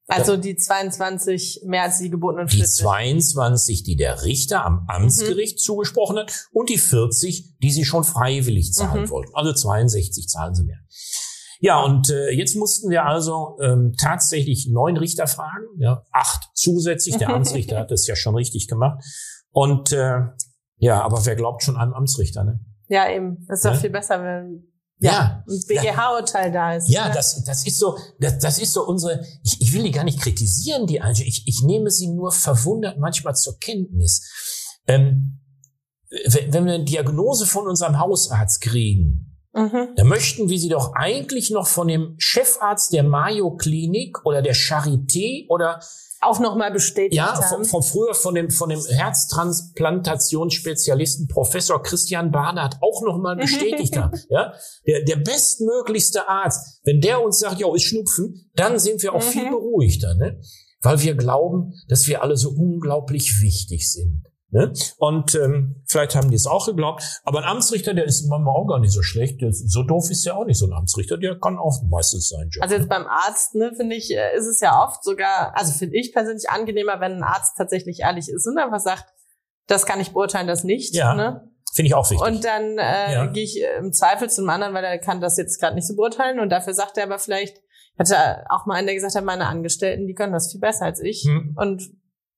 Also 0.07 0.35
die 0.35 0.57
22 0.57 1.61
mehr 1.65 1.83
als 1.83 1.99
die 1.99 2.09
gebotenen 2.09 2.47
Die 2.47 2.63
22, 2.63 3.83
die 3.83 3.95
der 3.95 4.23
Richter 4.23 4.65
am 4.65 4.85
Amtsgericht 4.87 5.57
mhm. 5.57 5.61
zugesprochen 5.61 6.17
hat 6.17 6.49
und 6.51 6.69
die 6.69 6.77
40, 6.77 7.57
die 7.59 7.71
sie 7.71 7.85
schon 7.85 8.03
freiwillig 8.03 8.73
zahlen 8.73 9.03
mhm. 9.03 9.09
wollten. 9.09 9.31
Also 9.33 9.53
62 9.53 10.27
zahlen 10.27 10.55
sie 10.55 10.63
mehr. 10.63 10.79
Ja, 11.61 11.81
und 11.81 12.09
äh, 12.09 12.31
jetzt 12.31 12.55
mussten 12.55 12.89
wir 12.89 13.05
also 13.05 13.57
ähm, 13.61 13.93
tatsächlich 13.97 14.67
neun 14.67 14.97
Richter 14.97 15.27
fragen, 15.27 15.65
ja, 15.77 16.03
acht 16.11 16.49
zusätzlich. 16.53 17.15
Der 17.17 17.29
Amtsrichter 17.29 17.79
hat 17.79 17.91
das 17.91 18.05
ja 18.05 18.17
schon 18.17 18.35
richtig 18.35 18.67
gemacht. 18.67 19.01
Und 19.51 19.93
äh, 19.93 20.19
ja, 20.75 21.01
aber 21.01 21.25
wer 21.25 21.37
glaubt 21.37 21.63
schon 21.63 21.77
einem 21.77 21.93
Amtsrichter, 21.93 22.43
ne? 22.43 22.59
Ja, 22.89 23.09
eben. 23.09 23.45
Das 23.47 23.59
ist 23.59 23.65
doch 23.65 23.75
ja? 23.75 23.79
viel 23.79 23.91
besser, 23.91 24.21
wenn 24.21 24.72
ja, 25.03 25.43
ein 25.47 25.63
BGH-Urteil 25.67 26.51
da 26.51 26.75
ist. 26.75 26.89
Ja, 26.89 27.07
ne? 27.07 27.13
das, 27.13 27.43
das 27.43 27.65
ist 27.65 27.79
so, 27.79 27.97
das, 28.19 28.39
das 28.39 28.59
ist 28.59 28.73
so 28.73 28.85
unsere, 28.85 29.23
ich, 29.43 29.61
ich 29.61 29.73
will 29.73 29.83
die 29.83 29.91
gar 29.91 30.03
nicht 30.03 30.21
kritisieren, 30.21 30.87
die 30.87 31.01
Einstellung. 31.01 31.29
Ich, 31.29 31.47
ich 31.47 31.61
nehme 31.63 31.89
sie 31.91 32.07
nur 32.07 32.31
verwundert 32.31 32.99
manchmal 32.99 33.35
zur 33.35 33.57
Kenntnis. 33.59 34.29
Ähm, 34.87 35.39
wenn 36.27 36.65
wir 36.65 36.73
eine 36.73 36.83
Diagnose 36.83 37.45
von 37.45 37.67
unserem 37.67 37.99
Hausarzt 37.99 38.61
kriegen, 38.61 39.39
mhm. 39.53 39.89
dann 39.95 40.07
möchten 40.07 40.49
wir 40.49 40.59
sie 40.59 40.69
doch 40.69 40.93
eigentlich 40.93 41.49
noch 41.49 41.67
von 41.67 41.87
dem 41.87 42.15
Chefarzt 42.17 42.93
der 42.93 43.03
Mayo 43.03 43.55
Klinik 43.55 44.25
oder 44.25 44.41
der 44.41 44.55
Charité 44.55 45.47
oder 45.49 45.79
auch 46.25 46.39
nochmal 46.39 46.71
bestätigt 46.71 47.15
ja, 47.15 47.33
haben. 47.33 47.43
Von, 47.43 47.65
von 47.65 47.83
früher 47.83 48.13
von 48.13 48.35
dem, 48.35 48.49
von 48.49 48.69
dem 48.69 48.79
Herztransplantationsspezialisten 48.79 51.27
Professor 51.27 51.81
Christian 51.81 52.31
Barnard 52.31 52.77
auch 52.81 53.01
nochmal 53.03 53.35
bestätigt 53.35 53.97
haben. 54.01 54.17
Ja, 54.29 54.53
der, 54.87 55.03
der 55.03 55.17
bestmöglichste 55.17 56.25
Arzt, 56.27 56.79
wenn 56.83 57.01
der 57.01 57.23
uns 57.23 57.39
sagt, 57.39 57.59
ja, 57.59 57.67
ist 57.73 57.83
Schnupfen, 57.83 58.49
dann 58.55 58.77
sind 58.79 59.03
wir 59.03 59.13
auch 59.13 59.25
mhm. 59.25 59.29
viel 59.29 59.49
beruhigter, 59.49 60.15
ne? 60.15 60.39
Weil 60.81 61.01
wir 61.01 61.15
glauben, 61.15 61.73
dass 61.87 62.07
wir 62.07 62.23
alle 62.23 62.35
so 62.35 62.49
unglaublich 62.49 63.41
wichtig 63.41 63.89
sind. 63.91 64.23
Ne? 64.53 64.71
Und 64.97 65.33
ähm, 65.33 65.83
vielleicht 65.87 66.15
haben 66.15 66.29
die 66.29 66.35
es 66.35 66.45
auch 66.45 66.67
geglaubt. 66.67 67.21
Aber 67.23 67.39
ein 67.39 67.45
Amtsrichter, 67.45 67.95
der 67.95 68.05
ist 68.05 68.27
manchmal 68.29 68.55
auch 68.55 68.67
gar 68.67 68.79
nicht 68.79 68.93
so 68.93 69.01
schlecht. 69.01 69.39
So 69.49 69.81
doof 69.81 70.11
ist 70.11 70.23
ja 70.25 70.35
auch 70.35 70.45
nicht 70.45 70.59
so 70.59 70.67
ein 70.67 70.73
Amtsrichter. 70.73 71.17
Der 71.17 71.39
kann 71.39 71.57
auch 71.57 71.81
meistens 71.89 72.29
sein 72.29 72.49
Job. 72.49 72.61
Also 72.61 72.75
jetzt 72.75 72.87
beim 72.87 73.07
Arzt, 73.07 73.55
ne, 73.55 73.73
finde 73.75 73.95
ich, 73.95 74.11
äh, 74.11 74.37
ist 74.37 74.45
es 74.45 74.59
ja 74.59 74.83
oft 74.83 75.03
sogar, 75.03 75.57
also 75.57 75.73
finde 75.73 75.97
ich 75.97 76.13
persönlich 76.13 76.51
angenehmer, 76.51 76.99
wenn 76.99 77.13
ein 77.13 77.23
Arzt 77.23 77.57
tatsächlich 77.57 78.01
ehrlich 78.01 78.29
ist 78.29 78.45
und 78.45 78.59
einfach 78.59 78.79
sagt, 78.79 79.05
das 79.65 79.87
kann 79.87 79.99
ich 79.99 80.13
beurteilen, 80.13 80.45
das 80.45 80.63
nicht. 80.63 80.93
Ja. 80.93 81.15
Ne? 81.15 81.49
Finde 81.73 81.87
ich 81.87 81.95
auch 81.95 82.07
wichtig. 82.11 82.27
Und 82.27 82.45
dann 82.45 82.77
äh, 82.77 83.13
ja. 83.13 83.25
gehe 83.25 83.43
ich 83.43 83.59
im 83.79 83.91
Zweifel 83.91 84.29
zum 84.29 84.47
anderen, 84.49 84.75
weil 84.75 84.83
er 84.83 84.99
kann 84.99 85.19
das 85.19 85.35
jetzt 85.37 85.59
gerade 85.59 85.73
nicht 85.73 85.87
so 85.87 85.95
beurteilen. 85.95 86.39
Und 86.39 86.49
dafür 86.49 86.75
sagt 86.75 86.99
er 86.99 87.05
aber 87.05 87.17
vielleicht, 87.17 87.57
ich 87.57 87.99
hatte 87.99 88.45
auch 88.49 88.67
mal 88.67 88.75
einen, 88.75 88.85
der 88.85 88.95
gesagt 88.95 89.15
hat, 89.15 89.23
meine 89.23 89.47
Angestellten, 89.47 90.05
die 90.05 90.13
können 90.13 90.33
das 90.33 90.51
viel 90.51 90.61
besser 90.61 90.85
als 90.85 90.99
ich. 90.99 91.23
Hm. 91.25 91.55
Und 91.57 91.89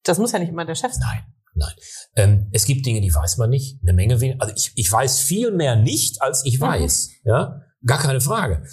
das 0.04 0.18
muss 0.18 0.32
ja 0.32 0.40
nicht 0.40 0.50
immer 0.50 0.64
der 0.64 0.76
Chef 0.76 0.94
sein. 0.94 1.02
Nein. 1.02 1.35
Nein. 1.56 1.74
Ähm, 2.16 2.50
es 2.52 2.66
gibt 2.66 2.86
Dinge, 2.86 3.02
die 3.02 3.14
weiß 3.14 3.38
man 3.38 3.50
nicht. 3.50 3.80
Eine 3.82 3.94
Menge 3.94 4.20
weniger. 4.20 4.42
Also 4.42 4.54
ich, 4.56 4.72
ich 4.76 4.92
weiß 4.92 5.20
viel 5.20 5.52
mehr 5.52 5.76
nicht, 5.76 6.22
als 6.22 6.46
ich 6.46 6.60
mhm. 6.60 6.64
weiß. 6.64 7.10
Mhm. 7.24 7.30
Ja, 7.30 7.62
gar 7.86 8.00
keine 8.00 8.22
Frage. 8.22 8.64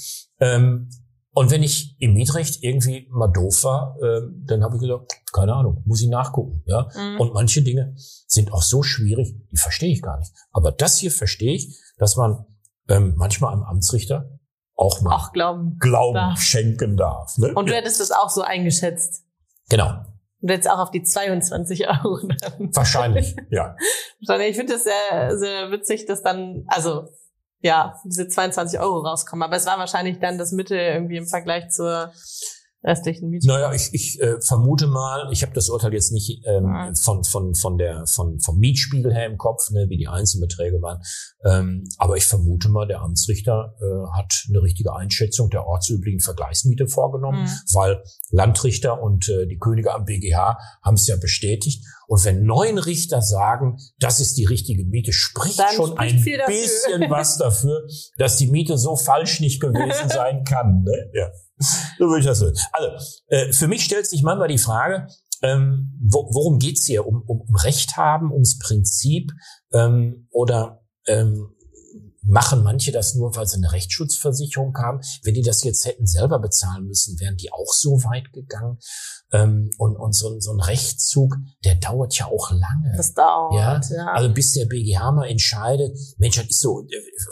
Ähm, 0.41 0.91
und 1.35 1.51
wenn 1.51 1.62
ich 1.62 1.97
im 1.99 2.12
Mietrecht 2.12 2.62
irgendwie 2.62 3.09
mal 3.11 3.29
doof 3.29 3.65
war, 3.65 3.97
ähm, 4.03 4.43
dann 4.47 4.62
habe 4.62 4.77
ich 4.77 4.83
gesagt, 4.83 5.12
keine 5.33 5.55
Ahnung, 5.55 5.83
muss 5.87 6.03
ich 6.03 6.09
nachgucken. 6.09 6.62
Ja. 6.67 6.89
Mhm. 6.95 7.21
Und 7.21 7.33
manche 7.33 7.62
Dinge 7.62 7.95
sind 7.97 8.53
auch 8.53 8.62
so 8.62 8.83
schwierig, 8.83 9.35
die 9.51 9.57
verstehe 9.57 9.93
ich 9.93 10.03
gar 10.03 10.19
nicht. 10.19 10.33
Aber 10.51 10.73
das 10.73 10.99
hier 10.99 11.11
verstehe 11.11 11.55
ich, 11.55 11.81
dass 11.97 12.17
man 12.17 12.45
ähm, 12.89 13.15
manchmal 13.17 13.53
einem 13.53 13.62
Amtsrichter 13.62 14.39
auch 14.75 15.01
mal 15.01 15.15
auch 15.15 15.33
glauben, 15.33 15.79
Glauben 15.79 16.15
darf. 16.15 16.41
schenken 16.41 16.97
darf. 16.97 17.39
Ne? 17.39 17.55
Und 17.55 17.69
du 17.69 17.75
hättest 17.75 18.01
das 18.01 18.11
auch 18.11 18.29
so 18.29 18.43
eingeschätzt. 18.43 19.25
Genau. 19.69 20.05
Und 20.43 20.51
jetzt 20.51 20.69
auch 20.69 20.81
auf 20.81 20.91
die 20.91 21.05
22 21.05 21.89
Euro. 21.89 22.19
Dann. 22.27 22.75
Wahrscheinlich, 22.75 23.37
ja. 23.51 23.77
Wahrscheinlich. 24.21 24.51
Ich 24.51 24.57
finde 24.57 24.75
das 24.75 24.85
sehr, 24.85 25.39
sehr 25.39 25.71
witzig, 25.71 26.05
dass 26.07 26.23
dann, 26.23 26.65
also 26.67 27.09
ja, 27.61 28.01
diese 28.05 28.27
22 28.27 28.81
Euro 28.81 28.99
rauskommen. 28.99 29.45
Aber 29.45 29.57
es 29.57 29.67
war 29.67 29.79
wahrscheinlich 29.79 30.19
dann 30.19 30.39
das 30.39 30.51
Mittel 30.51 30.77
irgendwie 30.77 31.17
im 31.17 31.29
Vergleich 31.29 31.71
zur 31.71 32.13
restlichen 32.85 33.31
Miete. 33.31 33.47
Naja, 33.47 33.73
ich, 33.73 33.91
ich 33.93 34.21
äh, 34.21 34.41
vermute 34.41 34.87
mal, 34.87 35.29
ich 35.33 35.43
habe 35.43 35.53
das 35.53 35.69
Urteil 35.69 35.93
jetzt 35.95 36.12
nicht 36.12 36.43
ähm, 36.47 36.65
ja. 36.65 36.93
von, 37.01 37.23
von, 37.25 37.55
von 37.55 37.79
der, 37.79 38.07
von, 38.07 38.41
vom 38.41 38.59
Mietspiegel 38.59 39.12
her 39.12 39.27
im 39.27 39.39
Kopf, 39.39 39.71
ne, 39.71 39.87
wie 39.89 39.97
die 39.97 40.09
Einzelbeträge 40.09 40.83
waren. 40.83 41.01
Ähm, 41.45 41.85
aber 41.99 42.17
ich 42.17 42.25
vermute 42.25 42.69
mal, 42.69 42.87
der 42.87 43.01
Amtsrichter 43.01 43.75
äh, 43.81 44.19
hat 44.19 44.33
eine 44.49 44.62
richtige 44.62 44.95
Einschätzung 44.95 45.51
der 45.51 45.67
ortsüblichen 45.67 46.21
Vergleichsmiete 46.21 46.89
vorgenommen, 46.89 47.45
mhm. 47.45 47.75
weil 47.75 48.03
Landrichter 48.31 49.01
und 49.01 49.29
äh, 49.29 49.47
die 49.47 49.59
Könige 49.59 49.95
am 49.95 50.05
BGH 50.05 50.59
haben 50.83 50.95
es 50.95 51.07
ja 51.07 51.17
bestätigt. 51.17 51.85
Und 52.09 52.25
wenn 52.25 52.45
neun 52.45 52.79
Richter 52.79 53.23
sagen, 53.23 53.79
das 53.99 54.21
ist 54.21 54.37
die 54.37 54.45
richtige 54.45 54.85
Miete, 54.85 55.12
spricht 55.12 55.59
Dann 55.59 55.75
schon 55.75 55.93
spricht 55.93 56.41
ein 56.41 56.47
bisschen 56.47 57.11
was 57.11 57.39
dafür, 57.39 57.87
dass 58.19 58.37
die 58.37 58.49
Miete 58.49 58.77
so 58.77 58.97
falsch 58.97 59.41
nicht 59.41 59.61
gewesen 59.61 60.09
sein 60.09 60.45
kann. 60.45 60.83
Ne? 60.83 61.11
Ja 61.15 61.31
so 61.99 62.07
würde 62.07 62.21
ich 62.21 62.26
das 62.26 62.38
sehen. 62.38 62.54
Also, 62.73 62.90
äh, 63.28 63.52
für 63.52 63.69
mich 63.69 63.85
stellt 63.85 64.07
sich 64.07 64.23
manchmal 64.23 64.49
die 64.49 64.59
Frage, 64.59 65.07
ähm, 65.42 65.92
wo, 66.00 66.28
worum 66.33 66.59
geht's 66.59 66.87
hier? 66.87 67.07
Um, 67.07 67.23
um, 67.26 67.40
um 67.40 67.54
Recht 67.57 67.97
haben, 67.97 68.33
ums 68.33 68.59
Prinzip 68.59 69.33
ähm, 69.73 70.28
oder 70.31 70.83
ähm, 71.07 71.54
machen 72.25 72.62
manche 72.62 72.92
das 72.92 73.14
nur, 73.14 73.35
weil 73.35 73.47
sie 73.47 73.57
eine 73.57 73.73
Rechtsschutzversicherung 73.73 74.76
haben? 74.76 75.00
Wenn 75.25 75.35
die 75.35 75.42
das 75.42 75.64
jetzt 75.64 75.85
hätten 75.85 76.07
selber 76.07 76.38
bezahlen 76.38 76.87
müssen, 76.87 77.19
wären 77.19 77.37
die 77.37 77.52
auch 77.52 77.73
so 77.73 78.04
weit 78.04 78.33
gegangen. 78.33 78.78
Ähm, 79.33 79.71
und 79.78 79.97
und 79.97 80.14
so, 80.14 80.38
so 80.38 80.52
ein 80.52 80.61
Rechtszug, 80.61 81.37
der 81.64 81.75
dauert 81.76 82.16
ja 82.19 82.26
auch 82.26 82.50
lange. 82.50 82.92
Das 82.97 83.12
dauert, 83.12 83.54
ja. 83.90 83.97
ja. 83.97 84.07
Also 84.12 84.33
bis 84.33 84.52
der 84.52 84.66
BGH 84.66 85.11
mal 85.12 85.28
entscheidet, 85.28 85.99
Mensch, 86.19 86.37
das 86.37 86.47
ist 86.47 86.61
so, 86.61 86.87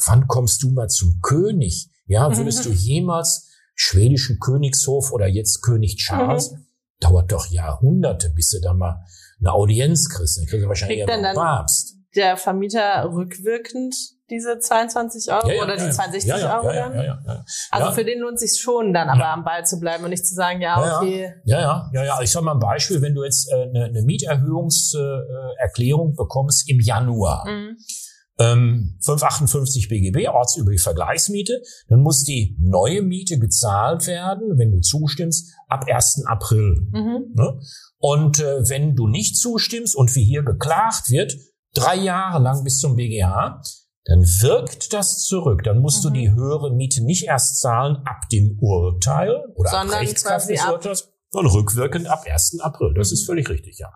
wann 0.06 0.26
kommst 0.26 0.62
du 0.62 0.70
mal 0.70 0.88
zum 0.88 1.20
König? 1.22 1.88
Ja, 2.06 2.37
würdest 2.37 2.64
du 2.64 2.70
jemals 2.72 3.50
schwedischen 3.80 4.38
Königshof 4.38 5.10
oder 5.10 5.26
jetzt 5.26 5.62
König 5.62 5.96
Charles, 5.96 6.52
mhm. 6.52 6.66
dauert 7.00 7.32
doch 7.32 7.46
Jahrhunderte, 7.46 8.30
bis 8.30 8.50
du 8.50 8.60
da 8.60 8.75
mal 8.75 9.02
eine 9.40 9.54
Audienz 9.54 10.10
kriegst. 10.10 10.37
Dann 10.37 10.44
kriegst 10.46 10.64
du 10.64 10.68
wahrscheinlich 10.68 10.99
eher 10.99 11.32
Papst. 11.34 11.96
Der 12.14 12.37
Vermieter 12.37 13.10
rückwirkend 13.10 13.96
diese 14.28 14.58
22 14.58 15.32
Euro 15.32 15.49
ja, 15.49 15.54
ja, 15.54 15.62
oder 15.62 15.76
die 15.76 15.84
ja, 15.84 15.92
62 15.92 16.44
Euro 16.44 16.70
dann? 16.72 17.42
Also 17.70 17.92
für 17.92 18.04
den 18.04 18.20
lohnt 18.20 18.38
sich 18.38 18.60
schon 18.60 18.92
dann 18.92 19.08
aber 19.08 19.28
am 19.28 19.44
Ball 19.44 19.64
zu 19.64 19.80
bleiben 19.80 20.04
und 20.04 20.10
nicht 20.10 20.26
zu 20.26 20.34
sagen, 20.34 20.60
ja, 20.60 20.99
okay. 20.99 21.32
Ja, 21.44 21.60
ja, 21.60 21.90
ja, 21.94 22.04
ja. 22.04 22.20
Ich 22.20 22.30
sag 22.30 22.42
mal 22.42 22.52
ein 22.52 22.58
Beispiel, 22.58 23.00
wenn 23.00 23.14
du 23.14 23.25
jetzt 23.25 23.50
äh, 23.50 23.62
eine, 23.62 23.87
eine 23.87 24.02
Mieterhöhungserklärung 24.02 26.12
äh, 26.12 26.16
bekommst 26.16 26.68
im 26.68 26.80
Januar. 26.80 27.49
Mhm 27.49 27.78
ähm, 28.40 28.97
558 29.04 29.88
BGB, 29.88 30.28
ortsübliche 30.28 30.82
Vergleichsmiete, 30.82 31.61
dann 31.88 32.00
muss 32.00 32.25
die 32.25 32.56
neue 32.59 33.02
Miete 33.02 33.38
gezahlt 33.38 34.06
werden, 34.06 34.59
wenn 34.59 34.73
du 34.73 34.80
zustimmst, 34.80 35.54
ab 35.68 35.85
1. 35.87 36.25
April. 36.26 36.88
Mhm. 36.90 37.32
Ne? 37.35 37.61
Und 37.99 38.40
äh, 38.40 38.68
wenn 38.68 38.97
du 38.97 39.06
nicht 39.06 39.37
zustimmst 39.37 39.94
und 39.94 40.14
wie 40.16 40.25
hier 40.25 40.42
geklagt 40.42 41.11
wird, 41.11 41.37
drei 41.75 41.97
Jahre 41.97 42.42
lang 42.42 42.64
bis 42.64 42.78
zum 42.78 42.97
BGH, 42.97 43.61
dann 44.04 44.20
wirkt 44.23 44.94
das 44.94 45.18
zurück. 45.25 45.62
Dann 45.62 45.78
musst 45.78 46.02
mhm. 46.02 46.09
du 46.09 46.14
die 46.14 46.30
höhere 46.32 46.75
Miete 46.75 47.04
nicht 47.04 47.26
erst 47.26 47.61
zahlen 47.61 47.97
ab 48.06 48.28
dem 48.32 48.59
Urteil 48.59 49.44
oder 49.54 49.70
Sondern 49.70 49.90
ab 49.90 50.00
Rechtskraft 50.00 50.49
des 50.49 50.64
Urteils, 50.64 51.12
sondern 51.28 51.52
rückwirkend 51.52 52.06
ab 52.09 52.25
1. 52.26 52.61
April. 52.61 52.94
Das 52.94 53.11
mhm. 53.11 53.14
ist 53.14 53.26
völlig 53.26 53.50
richtig, 53.50 53.78
ja. 53.78 53.92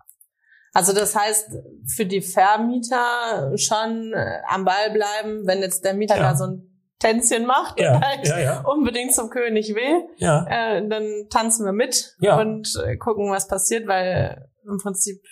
Also 0.74 0.92
das 0.92 1.14
heißt, 1.14 1.56
für 1.86 2.04
die 2.04 2.20
Vermieter 2.20 3.56
schon 3.56 4.12
äh, 4.12 4.40
am 4.48 4.64
Ball 4.64 4.90
bleiben, 4.92 5.46
wenn 5.46 5.60
jetzt 5.60 5.84
der 5.84 5.94
Mieter 5.94 6.16
ja. 6.16 6.30
da 6.32 6.36
so 6.36 6.44
ein 6.44 6.70
Tänzchen 6.98 7.46
macht 7.46 7.78
ja, 7.78 7.94
und 7.94 8.04
halt 8.04 8.26
ja, 8.26 8.38
ja. 8.40 8.60
unbedingt 8.62 9.14
zum 9.14 9.30
König 9.30 9.74
will, 9.74 10.08
äh, 10.48 10.86
dann 10.88 11.28
tanzen 11.30 11.64
wir 11.64 11.72
mit 11.72 12.16
und 12.38 12.68
äh, 12.84 12.96
gucken, 12.96 13.30
was 13.30 13.46
passiert, 13.46 13.86
weil 13.86 14.48
im 14.64 14.78
Prinzip 14.78 15.22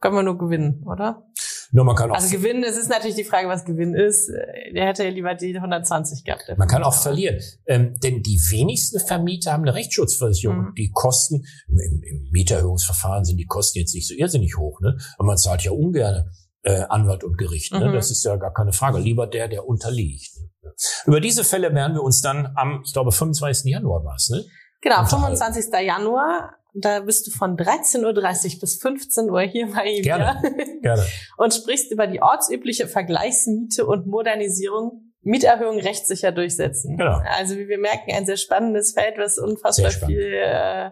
können 0.00 0.14
wir 0.14 0.22
nur 0.22 0.38
gewinnen, 0.38 0.82
oder? 0.86 1.26
Nur 1.72 1.84
man 1.84 1.94
kann 1.94 2.10
auch 2.10 2.16
also 2.16 2.34
gewinnen, 2.34 2.64
es 2.64 2.76
ist 2.76 2.88
natürlich 2.88 3.16
die 3.16 3.24
Frage, 3.24 3.48
was 3.48 3.64
Gewinn 3.64 3.94
ist. 3.94 4.28
Der 4.74 4.86
hätte 4.86 5.04
ja 5.04 5.10
lieber 5.10 5.34
die 5.34 5.54
120 5.54 6.24
gehabt. 6.24 6.52
Man 6.56 6.66
kann 6.66 6.82
auch 6.82 6.94
verlieren. 6.94 7.40
Ähm, 7.66 7.96
denn 8.02 8.22
die 8.22 8.40
wenigsten 8.50 8.98
Vermieter 8.98 9.52
haben 9.52 9.62
eine 9.62 9.74
Rechtsschutzversicherung. 9.74 10.70
Mhm. 10.70 10.74
Die 10.76 10.90
Kosten, 10.90 11.44
im, 11.68 12.02
im 12.02 12.28
Mieterhöhungsverfahren 12.32 13.24
sind 13.24 13.36
die 13.36 13.46
Kosten 13.46 13.78
jetzt 13.78 13.94
nicht 13.94 14.08
so 14.08 14.14
irrsinnig 14.14 14.56
hoch, 14.56 14.80
ne? 14.80 14.96
Aber 15.16 15.26
man 15.26 15.36
zahlt 15.36 15.62
ja 15.62 15.70
ungern 15.70 16.28
äh, 16.62 16.82
Anwalt 16.88 17.22
und 17.24 17.38
Gericht. 17.38 17.72
Ne? 17.72 17.88
Mhm. 17.88 17.94
Das 17.94 18.10
ist 18.10 18.24
ja 18.24 18.36
gar 18.36 18.52
keine 18.52 18.72
Frage. 18.72 18.98
Lieber 18.98 19.26
der, 19.26 19.48
der 19.48 19.66
unterliegt. 19.66 20.30
Ne? 20.40 20.72
Über 21.06 21.20
diese 21.20 21.44
Fälle 21.44 21.72
werden 21.74 21.94
wir 21.94 22.02
uns 22.02 22.20
dann 22.20 22.52
am, 22.56 22.82
ich 22.84 22.92
glaube, 22.92 23.12
25. 23.12 23.70
Januar 23.70 24.04
war 24.04 24.16
es, 24.16 24.28
ne? 24.30 24.44
Genau, 24.82 25.00
Unterhalten. 25.00 25.36
25. 25.36 25.72
Januar. 25.86 26.54
Da 26.74 27.00
bist 27.00 27.26
du 27.26 27.30
von 27.30 27.56
13.30 27.56 28.54
Uhr 28.54 28.60
bis 28.60 28.76
15 28.80 29.30
Uhr 29.30 29.40
hier 29.42 29.72
bei 29.72 29.86
ihm. 29.86 30.02
Gerne. 30.02 30.40
Gerne. 30.82 31.04
Und 31.36 31.54
sprichst 31.54 31.90
über 31.90 32.06
die 32.06 32.22
ortsübliche 32.22 32.86
Vergleichsmiete 32.86 33.86
und 33.86 34.06
Modernisierung, 34.06 35.12
Mieterhöhung 35.22 35.78
rechtssicher 35.78 36.32
durchsetzen. 36.32 36.96
Genau. 36.96 37.20
Also 37.24 37.56
wie 37.56 37.68
wir 37.68 37.78
merken, 37.78 38.12
ein 38.12 38.26
sehr 38.26 38.36
spannendes 38.36 38.92
Feld, 38.92 39.18
was 39.18 39.38
unfassbar 39.38 39.90
viel 39.90 40.32
äh, 40.32 40.90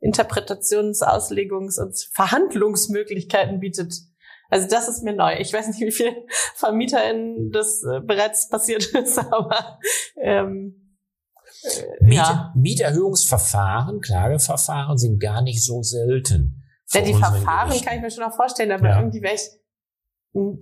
Interpretations-, 0.00 1.02
Auslegungs- 1.02 1.80
und 1.80 1.96
Verhandlungsmöglichkeiten 2.14 3.60
bietet. 3.60 3.94
Also 4.50 4.66
das 4.68 4.88
ist 4.88 5.02
mir 5.02 5.12
neu. 5.12 5.36
Ich 5.38 5.52
weiß 5.52 5.68
nicht, 5.68 5.80
wie 5.80 5.92
viel 5.92 6.26
VermieterInnen 6.54 7.50
das 7.52 7.82
äh, 7.84 8.00
bereits 8.00 8.48
passiert 8.48 8.86
ist, 8.94 9.18
aber 9.18 9.78
ähm, 10.16 10.74
äh, 10.74 10.87
Miet, 12.00 12.16
ja. 12.18 12.52
Mieterhöhungsverfahren, 12.56 14.00
Klageverfahren 14.00 14.96
sind 14.98 15.20
gar 15.20 15.42
nicht 15.42 15.64
so 15.64 15.82
selten. 15.82 16.62
Ja, 16.92 17.02
die 17.02 17.12
Verfahren 17.14 17.68
Gerichten. 17.68 17.86
kann 17.86 17.96
ich 17.96 18.02
mir 18.02 18.10
schon 18.10 18.24
auch 18.24 18.34
vorstellen, 18.34 18.72
aber 18.72 18.88
Ja. 18.88 18.98
irgendwie 18.98 19.22
wäre 19.22 19.34
ich 19.34 19.42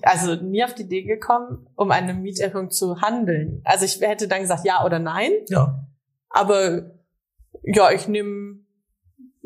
also 0.03 0.35
nie 0.37 0.65
auf 0.65 0.75
die 0.75 0.83
Idee 0.83 1.03
gekommen, 1.03 1.69
um 1.77 1.91
eine 1.91 2.15
Mieterhöhung 2.15 2.71
zu 2.71 3.01
handeln. 3.01 3.61
Also 3.65 3.85
ich 3.85 4.01
hätte 4.01 4.27
dann 4.29 4.41
gesagt 4.41 4.65
ja 4.65 4.85
oder 4.85 4.99
nein, 4.99 5.33
Ja. 5.49 5.85
aber 6.31 6.91
ja, 7.63 7.91
ich 7.91 8.09
nehme 8.09 8.61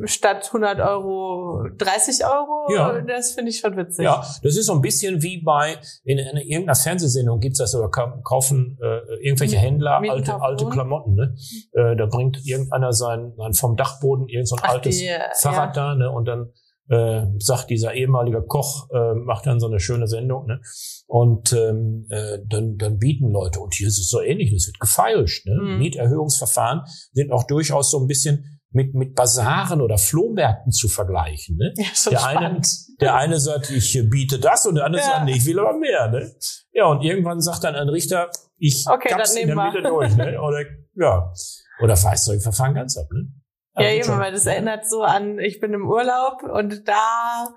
statt 0.04 0.46
100 0.46 0.80
Euro 0.80 1.64
30 1.76 2.24
Euro. 2.24 2.72
Ja. 2.74 3.00
Das 3.00 3.32
finde 3.32 3.50
ich 3.50 3.58
schon 3.58 3.76
witzig. 3.76 4.04
Ja, 4.04 4.24
das 4.42 4.56
ist 4.56 4.66
so 4.66 4.72
ein 4.74 4.80
bisschen 4.80 5.22
wie 5.22 5.42
bei, 5.42 5.76
in, 6.04 6.18
in 6.18 6.36
irgendeiner 6.36 6.74
Fernsehsendung 6.74 7.40
gibt's 7.40 7.58
das, 7.58 7.74
oder 7.74 7.90
ka- 7.90 8.20
kaufen 8.24 8.78
äh, 8.82 9.24
irgendwelche 9.24 9.56
Mieten- 9.56 9.60
Händler 9.66 10.00
Mieten 10.00 10.12
alte, 10.14 10.40
alte. 10.40 10.66
Klamotten. 10.68 11.14
Ne? 11.14 11.34
Äh, 11.72 11.96
da 11.96 12.06
bringt 12.06 12.38
irgendeiner 12.46 12.92
sein, 12.92 13.32
sein 13.36 13.54
vom 13.54 13.76
Dachboden 13.76 14.28
irgend 14.28 14.48
so 14.48 14.56
ein 14.56 14.62
Ach, 14.64 14.74
altes 14.74 14.98
die, 14.98 15.08
Fahrrad 15.34 15.76
da 15.76 15.94
ne? 15.94 16.10
und 16.10 16.26
dann 16.26 16.50
äh, 16.88 17.26
sagt 17.38 17.70
dieser 17.70 17.94
ehemalige 17.94 18.42
Koch, 18.42 18.88
äh, 18.90 19.14
macht 19.14 19.46
dann 19.46 19.60
so 19.60 19.68
eine 19.68 19.78
schöne 19.78 20.08
Sendung, 20.08 20.46
ne? 20.46 20.60
Und 21.06 21.52
ähm, 21.52 22.06
äh, 22.10 22.38
dann, 22.48 22.78
dann 22.78 22.98
bieten 22.98 23.30
Leute, 23.30 23.60
und 23.60 23.74
hier 23.74 23.86
ist 23.86 23.98
es 24.00 24.08
so 24.08 24.20
ähnlich, 24.20 24.52
es 24.52 24.66
wird 24.66 24.80
gefeilscht. 24.80 25.46
Ne? 25.46 25.54
Mhm. 25.54 25.78
Mieterhöhungsverfahren 25.78 26.82
sind 27.12 27.30
auch 27.32 27.44
durchaus 27.44 27.90
so 27.92 27.98
ein 28.00 28.06
bisschen 28.08 28.59
mit, 28.72 28.94
mit 28.94 29.14
Basaren 29.14 29.80
oder 29.80 29.98
Flohmärkten 29.98 30.70
zu 30.72 30.88
vergleichen. 30.88 31.56
Ne? 31.56 31.72
Ja, 31.76 31.84
schon 31.94 32.12
Der 32.12 32.26
eine, 32.26 32.60
der 33.00 33.14
eine 33.16 33.40
sagt, 33.40 33.70
ich 33.70 33.92
biete 34.10 34.38
das 34.38 34.66
und 34.66 34.76
der 34.76 34.84
andere 34.84 35.02
Ja. 35.02 35.08
sagt, 35.08 35.24
nee, 35.24 35.32
ich 35.36 35.44
will 35.46 35.58
aber 35.58 35.76
mehr. 35.76 36.08
Ne? 36.08 36.30
Ja, 36.72 36.86
und 36.86 37.02
irgendwann 37.02 37.40
sagt 37.40 37.64
dann 37.64 37.74
ein 37.74 37.88
Richter, 37.88 38.30
ich 38.58 38.84
Okay, 38.88 39.08
kapp's 39.08 39.34
in 39.34 39.48
der 39.48 39.56
wir. 39.56 39.64
Mitte 39.72 39.82
durch. 39.82 40.14
Ne? 40.16 40.40
Oder, 40.40 40.64
ja. 40.94 41.32
Oder 41.82 41.96
Fahrzeugeverfahren 41.96 42.74
ganz 42.74 42.96
ab. 42.96 43.06
Ne? 43.12 43.28
Ja, 43.76 43.88
Also 43.88 44.10
eben, 44.12 44.20
weil 44.20 44.32
das 44.32 44.46
erinnert 44.46 44.88
so 44.88 45.02
an, 45.02 45.38
ich 45.38 45.60
bin 45.60 45.72
im 45.72 45.88
Urlaub 45.88 46.42
und 46.42 46.86
da 46.86 47.48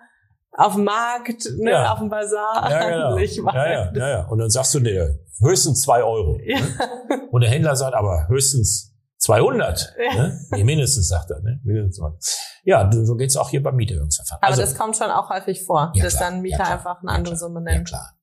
auf 0.55 0.75
dem 0.75 0.84
Markt, 0.84 1.46
ne, 1.58 1.72
Ja. 1.72 1.93
auf 1.93 2.00
dem 2.00 2.10
Bazar. 2.10 2.70
Ja, 2.70 2.89
genau. 2.89 3.17
Ja, 3.53 3.72
ja, 3.72 3.91
ja, 3.93 4.10
ja. 4.10 4.27
Und 4.27 4.38
dann 4.39 4.50
sagst 4.50 4.74
du 4.75 4.79
dir, 4.79 5.20
höchstens 5.41 5.82
zwei 5.82 6.03
Euro. 6.03 6.38
Ja. 6.43 6.60
Ne? 6.60 7.27
Und 7.32 7.41
der 7.41 7.50
Händler 7.50 7.75
sagt 7.75 7.96
aber 7.96 8.27
höchstens 8.29 8.92
200. 9.23 9.95
Ja. 9.97 10.15
Ne? 10.15 10.39
Nee, 10.51 10.63
mindestens, 10.63 11.07
sagt 11.07 11.31
er. 11.31 11.39
Ne? 11.41 11.59
Mindestens 11.63 11.97
200. 11.97 12.23
Ja, 12.63 12.89
so 12.91 13.15
geht's 13.15 13.35
auch 13.37 13.49
hier 13.49 13.63
beim 13.63 13.75
Mieterhöhungsverfahren. 13.75 14.41
Aber 14.41 14.49
Also, 14.51 14.61
das 14.61 14.77
kommt 14.77 14.97
schon 14.97 15.09
auch 15.11 15.29
häufig 15.29 15.63
vor, 15.65 15.91
Ja, 15.95 16.03
dass 16.03 16.17
klar, 16.17 16.31
dann 16.31 16.41
Mieter 16.41 16.57
ja, 16.59 16.63
klar, 16.65 16.77
einfach 16.77 17.01
eine 17.01 17.11
ja, 17.11 17.15
andere 17.17 17.35
klar, 17.35 17.39
Summe 17.49 17.59
ja 17.61 17.63
nennen. 17.73 17.85
klar. 17.85 18.13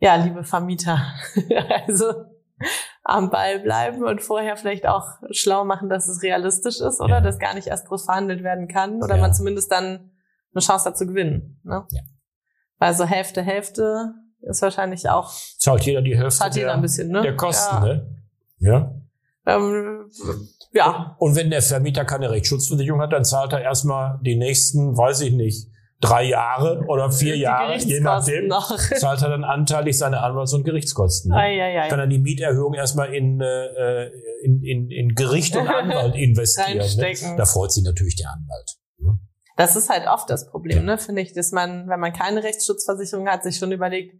Ja, 0.00 0.14
liebe 0.16 0.44
Vermieter. 0.44 1.00
also 1.86 2.12
am 3.02 3.30
Ball 3.30 3.60
bleiben 3.60 4.04
und 4.04 4.20
vorher 4.22 4.56
vielleicht 4.56 4.86
auch 4.86 5.04
schlau 5.30 5.64
machen, 5.64 5.88
dass 5.88 6.08
es 6.08 6.22
realistisch 6.22 6.80
ist 6.80 7.00
oder 7.00 7.16
Ja. 7.16 7.20
dass 7.20 7.38
gar 7.38 7.54
nicht 7.54 7.68
erst 7.68 7.86
groß 7.88 8.04
verhandelt 8.04 8.42
werden 8.44 8.68
kann 8.68 9.02
oder 9.02 9.16
Ja. 9.16 9.20
man 9.22 9.32
zumindest 9.34 9.72
dann 9.72 10.12
eine 10.54 10.60
Chance 10.62 10.84
hat 10.90 10.98
zu 10.98 11.06
gewinnen. 11.06 11.60
Ne? 11.64 11.86
Ja. 11.90 12.02
Weil 12.78 12.94
so 12.94 13.04
Hälfte, 13.04 13.42
Hälfte 13.42 14.12
ist 14.42 14.62
wahrscheinlich 14.62 15.08
auch, 15.08 15.32
Zahlt 15.58 15.82
jeder 15.84 16.02
die 16.02 16.16
Hälfte 16.16 16.38
zahlt 16.38 16.54
jeder 16.54 16.68
der, 16.68 16.74
ein 16.76 16.82
bisschen, 16.82 17.08
ne? 17.08 17.22
der 17.22 17.36
Kosten. 17.36 17.74
Ja. 17.76 17.80
Ne? 17.84 18.14
Ja. 18.60 18.92
Ähm, 19.46 20.10
ja. 20.72 21.16
Und 21.18 21.36
wenn 21.36 21.50
der 21.50 21.62
Vermieter 21.62 22.04
keine 22.04 22.30
Rechtsschutzversicherung 22.30 23.00
hat, 23.00 23.12
dann 23.12 23.24
zahlt 23.24 23.52
er 23.52 23.62
erstmal 23.62 24.18
die 24.22 24.36
nächsten, 24.36 24.96
weiß 24.96 25.22
ich 25.22 25.32
nicht, 25.32 25.68
drei 26.00 26.24
Jahre 26.24 26.84
oder 26.86 27.10
vier 27.10 27.34
Die 27.34 27.40
Jahre, 27.40 27.76
je 27.76 28.00
nachdem, 28.00 28.46
noch. 28.48 28.76
zahlt 28.76 29.22
er 29.22 29.30
dann 29.30 29.44
anteilig 29.44 29.98
seine 29.98 30.20
Anwalts- 30.20 30.52
und 30.54 30.64
Gerichtskosten. 30.64 31.30
Ne? 31.30 31.36
Ei, 31.38 31.60
ei, 31.60 31.80
ei. 31.82 31.88
Kann 31.88 31.98
er 31.98 32.06
die 32.06 32.18
Mieterhöhung 32.18 32.74
erstmal 32.74 33.12
in, 33.14 33.40
äh, 33.40 34.06
in, 34.44 34.62
in, 34.62 34.90
in 34.90 35.14
Gericht 35.14 35.56
und 35.56 35.66
Anwalt 35.66 36.14
investieren. 36.16 36.76
Ne? 36.78 37.36
Da 37.36 37.44
freut 37.44 37.72
sich 37.72 37.84
natürlich 37.84 38.16
der 38.16 38.30
Anwalt. 38.30 38.76
Ne? 38.98 39.18
Das 39.56 39.74
ist 39.74 39.88
halt 39.88 40.06
oft 40.06 40.30
das 40.30 40.48
Problem, 40.50 40.78
Ja. 40.78 40.82
ne, 40.84 40.98
finde 40.98 41.22
ich, 41.22 41.32
dass 41.32 41.50
man, 41.50 41.88
wenn 41.88 41.98
man 41.98 42.12
keine 42.12 42.44
Rechtsschutzversicherung 42.44 43.26
hat, 43.28 43.42
sich 43.42 43.56
schon 43.56 43.72
überlegt, 43.72 44.14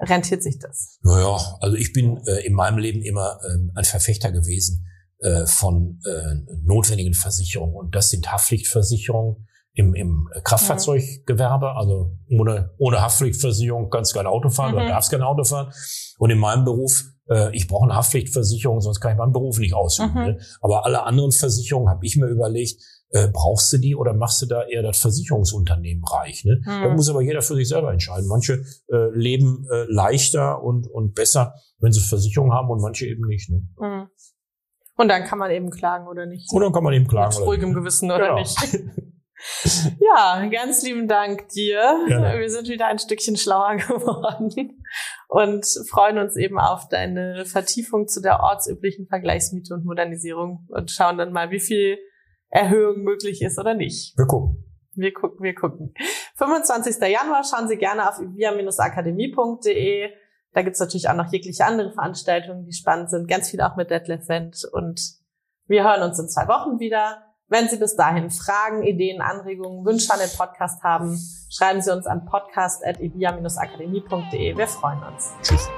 rentiert 0.00 0.42
sich 0.42 0.58
das? 0.58 0.98
Naja, 1.02 1.36
also 1.60 1.76
ich 1.76 1.92
bin 1.92 2.18
äh, 2.26 2.46
in 2.46 2.54
meinem 2.54 2.78
Leben 2.78 3.02
immer 3.02 3.38
ähm, 3.50 3.72
ein 3.74 3.84
Verfechter 3.84 4.30
gewesen 4.32 4.86
äh, 5.20 5.46
von 5.46 6.00
äh, 6.06 6.34
notwendigen 6.64 7.14
Versicherungen. 7.14 7.74
Und 7.74 7.94
das 7.94 8.10
sind 8.10 8.30
Haftpflichtversicherungen 8.30 9.48
im, 9.74 9.94
im 9.94 10.28
Kraftfahrzeuggewerbe. 10.44 11.74
Also 11.76 12.16
ohne, 12.30 12.70
ohne 12.78 13.00
Haftpflichtversicherung 13.00 13.90
kannst 13.90 14.12
du 14.12 14.18
kein 14.18 14.26
Auto 14.26 14.50
fahren 14.50 14.74
oder 14.74 14.84
Mhm. 14.84 14.88
darfst 14.88 15.10
kein 15.10 15.22
Auto 15.22 15.44
fahren. 15.44 15.72
Und 16.18 16.30
in 16.30 16.38
meinem 16.38 16.64
Beruf, 16.64 17.04
äh, 17.30 17.54
ich 17.56 17.68
brauche 17.68 17.84
eine 17.84 17.94
Haftpflichtversicherung, 17.94 18.80
sonst 18.80 19.00
kann 19.00 19.12
ich 19.12 19.18
meinen 19.18 19.32
Beruf 19.32 19.58
nicht 19.58 19.74
ausüben. 19.74 20.12
Mhm. 20.14 20.20
Ne? 20.26 20.38
Aber 20.60 20.84
alle 20.84 21.02
anderen 21.04 21.32
Versicherungen 21.32 21.88
habe 21.88 22.04
ich 22.06 22.16
mir 22.16 22.26
überlegt, 22.26 22.82
äh, 23.10 23.28
brauchst 23.28 23.72
du 23.72 23.78
die 23.78 23.96
oder 23.96 24.12
machst 24.12 24.42
du 24.42 24.46
da 24.46 24.64
eher 24.64 24.82
das 24.82 24.98
Versicherungsunternehmen 24.98 26.04
reich? 26.04 26.44
Ne? 26.44 26.60
Mhm. 26.60 26.82
Da 26.82 26.88
muss 26.90 27.08
aber 27.08 27.22
jeder 27.22 27.42
für 27.42 27.54
sich 27.54 27.68
selber 27.68 27.92
entscheiden. 27.92 28.28
Manche 28.28 28.64
äh, 28.92 29.08
leben 29.14 29.66
äh, 29.70 29.84
leichter 29.88 30.62
und, 30.62 30.86
und 30.86 31.14
besser, 31.14 31.54
wenn 31.78 31.92
sie 31.92 32.00
Versicherung 32.00 32.52
haben 32.52 32.68
und 32.70 32.80
manche 32.80 33.06
eben 33.06 33.26
nicht. 33.26 33.50
Ne? 33.50 33.66
Mhm. 33.78 34.08
Und 34.96 35.08
dann 35.08 35.24
kann 35.24 35.38
man 35.38 35.50
eben 35.50 35.70
klagen 35.70 36.08
oder 36.08 36.26
nicht. 36.26 36.52
Und 36.52 36.60
dann 36.60 36.72
kann 36.72 36.82
man 36.82 36.92
eben 36.92 37.06
klagen. 37.06 37.34
Mit 37.38 37.46
ruhigem? 37.46 37.72
Gewissen 37.72 38.10
oder 38.10 38.28
Genau. 38.28 38.38
nicht. 38.38 38.58
Ja, 40.00 40.44
ganz 40.50 40.82
lieben 40.82 41.06
Dank 41.06 41.48
dir. 41.50 42.04
Gerne. 42.08 42.40
Wir 42.40 42.50
sind 42.50 42.68
wieder 42.68 42.86
ein 42.86 42.98
Stückchen 42.98 43.36
schlauer 43.36 43.76
geworden 43.76 44.82
und 45.28 45.64
freuen 45.88 46.18
uns 46.18 46.36
eben 46.36 46.58
auf 46.58 46.88
deine 46.88 47.44
Vertiefung 47.44 48.08
zu 48.08 48.20
der 48.20 48.40
ortsüblichen 48.40 49.06
Vergleichsmiete 49.06 49.74
und 49.74 49.84
Modernisierung 49.84 50.66
und 50.68 50.90
schauen 50.90 51.18
dann 51.18 51.32
mal, 51.32 51.52
wie 51.52 51.60
viel 51.60 51.98
Erhöhung 52.50 53.02
möglich 53.02 53.42
ist 53.42 53.58
oder 53.58 53.74
nicht. 53.74 54.16
Wir 54.16 54.26
gucken. 54.26 54.64
Wir 54.94 55.12
gucken, 55.12 55.42
wir 55.42 55.54
gucken. 55.54 55.92
25. 56.36 56.96
Januar 57.00 57.44
schauen 57.44 57.68
Sie 57.68 57.76
gerne 57.76 58.08
auf 58.08 58.18
via-akademie.de. 58.18 60.10
Da 60.52 60.62
gibt's 60.62 60.80
natürlich 60.80 61.08
auch 61.08 61.14
noch 61.14 61.30
jegliche 61.30 61.66
andere 61.66 61.92
Veranstaltungen, 61.92 62.64
die 62.64 62.72
spannend 62.72 63.10
sind. 63.10 63.28
Ganz 63.28 63.50
viel 63.50 63.60
auch 63.60 63.76
mit 63.76 63.90
Detlef 63.90 64.26
Wendt. 64.28 64.64
Und 64.72 65.18
wir 65.66 65.84
hören 65.84 66.02
uns 66.02 66.18
in 66.18 66.28
zwei 66.28 66.48
Wochen 66.48 66.80
wieder. 66.80 67.22
Wenn 67.46 67.68
Sie 67.68 67.76
bis 67.78 67.94
dahin 67.96 68.30
Fragen, 68.30 68.82
Ideen, 68.82 69.20
Anregungen, 69.22 69.86
Wünsche 69.86 70.12
an 70.12 70.18
den 70.18 70.36
Podcast 70.36 70.82
haben, 70.82 71.16
schreiben 71.50 71.80
Sie 71.80 71.92
uns 71.92 72.06
an 72.06 72.26
podcast.evia-akademie.de. 72.26 74.56
Wir 74.56 74.66
freuen 74.66 75.04
uns. 75.04 75.32
Tschüss. 75.42 75.68